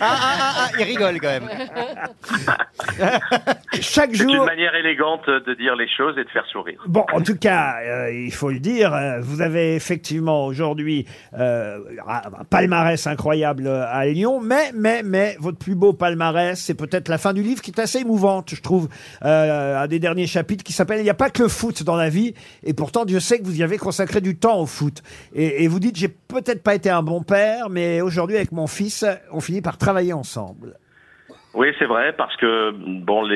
ah, 0.01 0.17
ah, 0.21 0.53
ah, 0.57 0.69
il 0.79 0.83
rigole 0.83 1.19
quand 1.19 1.27
même. 1.27 1.49
Chaque 3.81 4.15
C'est 4.15 4.23
une 4.23 4.33
jour. 4.33 4.45
manière 4.45 4.73
élégante 4.75 5.27
de 5.27 5.53
dire 5.53 5.75
les 5.75 5.87
choses 5.87 6.17
et 6.17 6.23
de 6.23 6.29
faire 6.29 6.45
sourire. 6.47 6.81
Bon, 6.87 7.05
en 7.13 7.21
tout 7.21 7.37
cas, 7.37 7.75
euh, 7.83 8.11
il 8.11 8.33
faut 8.33 8.49
le 8.49 8.59
dire, 8.59 8.93
euh, 8.93 9.19
vous 9.21 9.41
avez 9.41 9.75
effectivement 9.75 10.45
aujourd'hui 10.45 11.05
euh, 11.37 11.79
un 12.07 12.43
palmarès 12.49 13.05
incroyable 13.07 13.67
à 13.67 14.05
Lyon, 14.05 14.39
mais, 14.41 14.71
mais, 14.73 15.03
mais, 15.03 15.37
votre 15.39 15.57
plus 15.57 15.75
beau 15.75 15.93
palmarès, 15.93 16.59
c'est 16.59 16.73
peut-être 16.73 17.07
la 17.09 17.17
fin 17.17 17.33
du 17.33 17.43
livre 17.43 17.61
qui 17.61 17.71
est 17.71 17.79
assez 17.79 17.99
émouvante, 17.99 18.53
je 18.55 18.61
trouve, 18.61 18.89
euh, 19.23 19.83
un 19.83 19.87
des 19.87 19.99
derniers 19.99 20.27
chapitres 20.27 20.63
qui 20.63 20.73
s'appelle 20.73 20.99
«Il 21.01 21.03
n'y 21.03 21.09
a 21.09 21.15
pas 21.15 21.29
que 21.29 21.43
le 21.43 21.49
foot 21.49 21.83
dans 21.83 21.95
la 21.95 22.09
vie», 22.09 22.33
et 22.63 22.73
pourtant, 22.73 23.05
Dieu 23.05 23.19
sait 23.19 23.39
que 23.39 23.45
vous 23.45 23.59
y 23.59 23.63
avez 23.63 23.77
consacré 23.77 24.21
du 24.21 24.37
temps 24.37 24.59
au 24.59 24.65
foot. 24.65 25.03
Et, 25.33 25.63
et 25.63 25.67
vous 25.67 25.79
dites 25.79 25.95
«J'ai 25.97 26.07
peut-être 26.09 26.63
pas 26.63 26.75
été 26.75 26.89
un 26.89 27.03
bon 27.03 27.21
père, 27.21 27.69
mais 27.69 28.01
aujourd'hui, 28.01 28.35
avec 28.37 28.51
mon 28.51 28.67
fils, 28.67 29.05
on 29.31 29.39
finit 29.39 29.61
par 29.61 29.77
travailler 29.77 30.13
ensemble». 30.13 30.75
Oui, 31.53 31.73
c'est 31.79 31.85
vrai, 31.85 32.13
parce 32.13 32.35
que 32.37 32.71
bon, 32.71 33.27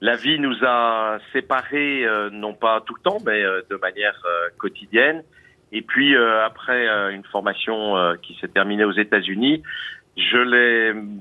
la 0.00 0.16
vie 0.16 0.38
nous 0.38 0.56
a 0.64 1.18
séparés, 1.32 2.04
euh, 2.04 2.30
non 2.30 2.54
pas 2.54 2.80
tout 2.80 2.94
le 2.94 3.02
temps, 3.02 3.18
mais 3.24 3.42
euh, 3.42 3.62
de 3.70 3.76
manière 3.76 4.20
euh, 4.24 4.48
quotidienne. 4.58 5.22
Et 5.72 5.82
puis 5.82 6.14
euh, 6.14 6.44
après 6.44 6.86
euh, 6.86 7.10
une 7.10 7.24
formation 7.24 7.96
euh, 7.96 8.14
qui 8.20 8.36
s'est 8.40 8.48
terminée 8.48 8.84
aux 8.84 8.92
États-Unis, 8.92 9.62
je 10.16 10.36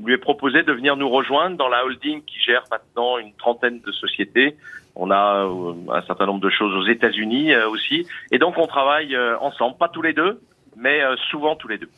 lui 0.05 0.13
ai 0.13 0.17
proposé 0.17 0.63
de 0.63 0.73
venir 0.73 0.97
nous 0.97 1.09
rejoindre 1.09 1.55
dans 1.57 1.69
la 1.69 1.85
holding 1.85 2.21
qui 2.23 2.39
gère 2.39 2.63
maintenant 2.69 3.17
une 3.17 3.33
trentaine 3.33 3.79
de 3.79 3.91
sociétés. 3.91 4.57
On 4.95 5.09
a 5.09 5.45
euh, 5.45 5.73
un 5.89 6.01
certain 6.01 6.25
nombre 6.25 6.41
de 6.41 6.49
choses 6.49 6.75
aux 6.75 6.87
États-Unis 6.87 7.53
euh, 7.53 7.69
aussi, 7.69 8.05
et 8.31 8.37
donc 8.37 8.57
on 8.57 8.67
travaille 8.67 9.15
euh, 9.15 9.37
ensemble, 9.39 9.77
pas 9.77 9.87
tous 9.87 10.01
les 10.01 10.11
deux, 10.11 10.41
mais 10.75 11.01
euh, 11.01 11.15
souvent 11.29 11.55
tous 11.55 11.69
les 11.69 11.77
deux. 11.77 11.89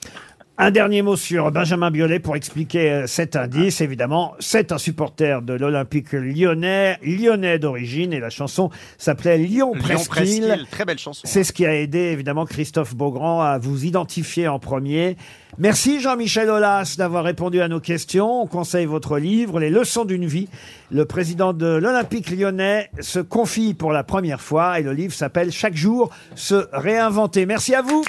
Un 0.59 0.69
dernier 0.69 1.01
mot 1.01 1.15
sur 1.15 1.51
Benjamin 1.51 1.89
Biolay 1.89 2.19
pour 2.19 2.35
expliquer 2.35 2.91
euh, 2.91 3.07
cet 3.07 3.35
indice. 3.35 3.81
Évidemment, 3.81 4.35
c'est 4.39 4.71
un 4.71 4.77
supporter 4.77 5.41
de 5.41 5.53
l'Olympique 5.53 6.11
lyonnais, 6.11 6.99
lyonnais 7.01 7.57
d'origine, 7.57 8.13
et 8.13 8.19
la 8.19 8.29
chanson 8.29 8.69
s'appelait 8.99 9.39
Lyon 9.39 9.71
Presqu'île. 9.71 10.07
Presqu'île, 10.07 10.67
très 10.69 10.85
belle 10.85 10.99
chanson. 10.99 11.23
C'est 11.25 11.43
ce 11.43 11.53
qui 11.53 11.65
a 11.65 11.73
aidé 11.73 11.97
évidemment 11.97 12.45
Christophe 12.45 12.95
Beaugrand 12.95 13.41
à 13.41 13.57
vous 13.57 13.83
identifier 13.83 14.47
en 14.47 14.59
premier. 14.59 15.17
Merci 15.57 15.99
Jean-Michel 15.99 16.51
Aulas 16.51 16.95
d'avoir 16.99 17.23
répondu 17.23 17.59
à 17.59 17.67
nos 17.67 17.79
questions. 17.79 18.43
On 18.43 18.47
conseille 18.47 18.85
votre 18.85 19.17
livre, 19.17 19.59
Les 19.59 19.71
leçons 19.71 20.05
d'une 20.05 20.27
vie. 20.27 20.49
Le 20.91 21.05
président 21.05 21.53
de 21.53 21.65
l'Olympique 21.65 22.29
lyonnais 22.29 22.91
se 22.99 23.19
confie 23.19 23.73
pour 23.73 23.91
la 23.91 24.03
première 24.03 24.39
fois 24.39 24.79
et 24.79 24.83
le 24.83 24.93
livre 24.93 25.15
s'appelle 25.15 25.51
Chaque 25.51 25.75
jour 25.75 26.11
se 26.35 26.67
réinventer. 26.73 27.47
Merci 27.47 27.73
à 27.73 27.81
vous. 27.81 28.05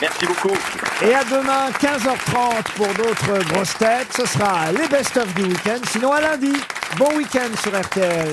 Merci 0.00 0.26
beaucoup. 0.26 0.56
Et 1.02 1.14
à 1.14 1.24
demain, 1.24 1.70
15h30 1.80 2.72
pour 2.76 2.88
d'autres 2.94 3.44
grosses 3.52 3.76
têtes. 3.78 4.12
Ce 4.16 4.26
sera 4.26 4.72
les 4.72 4.88
best-of 4.88 5.32
du 5.34 5.44
week-end. 5.44 5.78
Sinon, 5.90 6.12
à 6.12 6.20
lundi. 6.20 6.52
Bon 6.98 7.08
week-end 7.16 7.50
sur 7.62 7.78
RTL. 7.78 8.28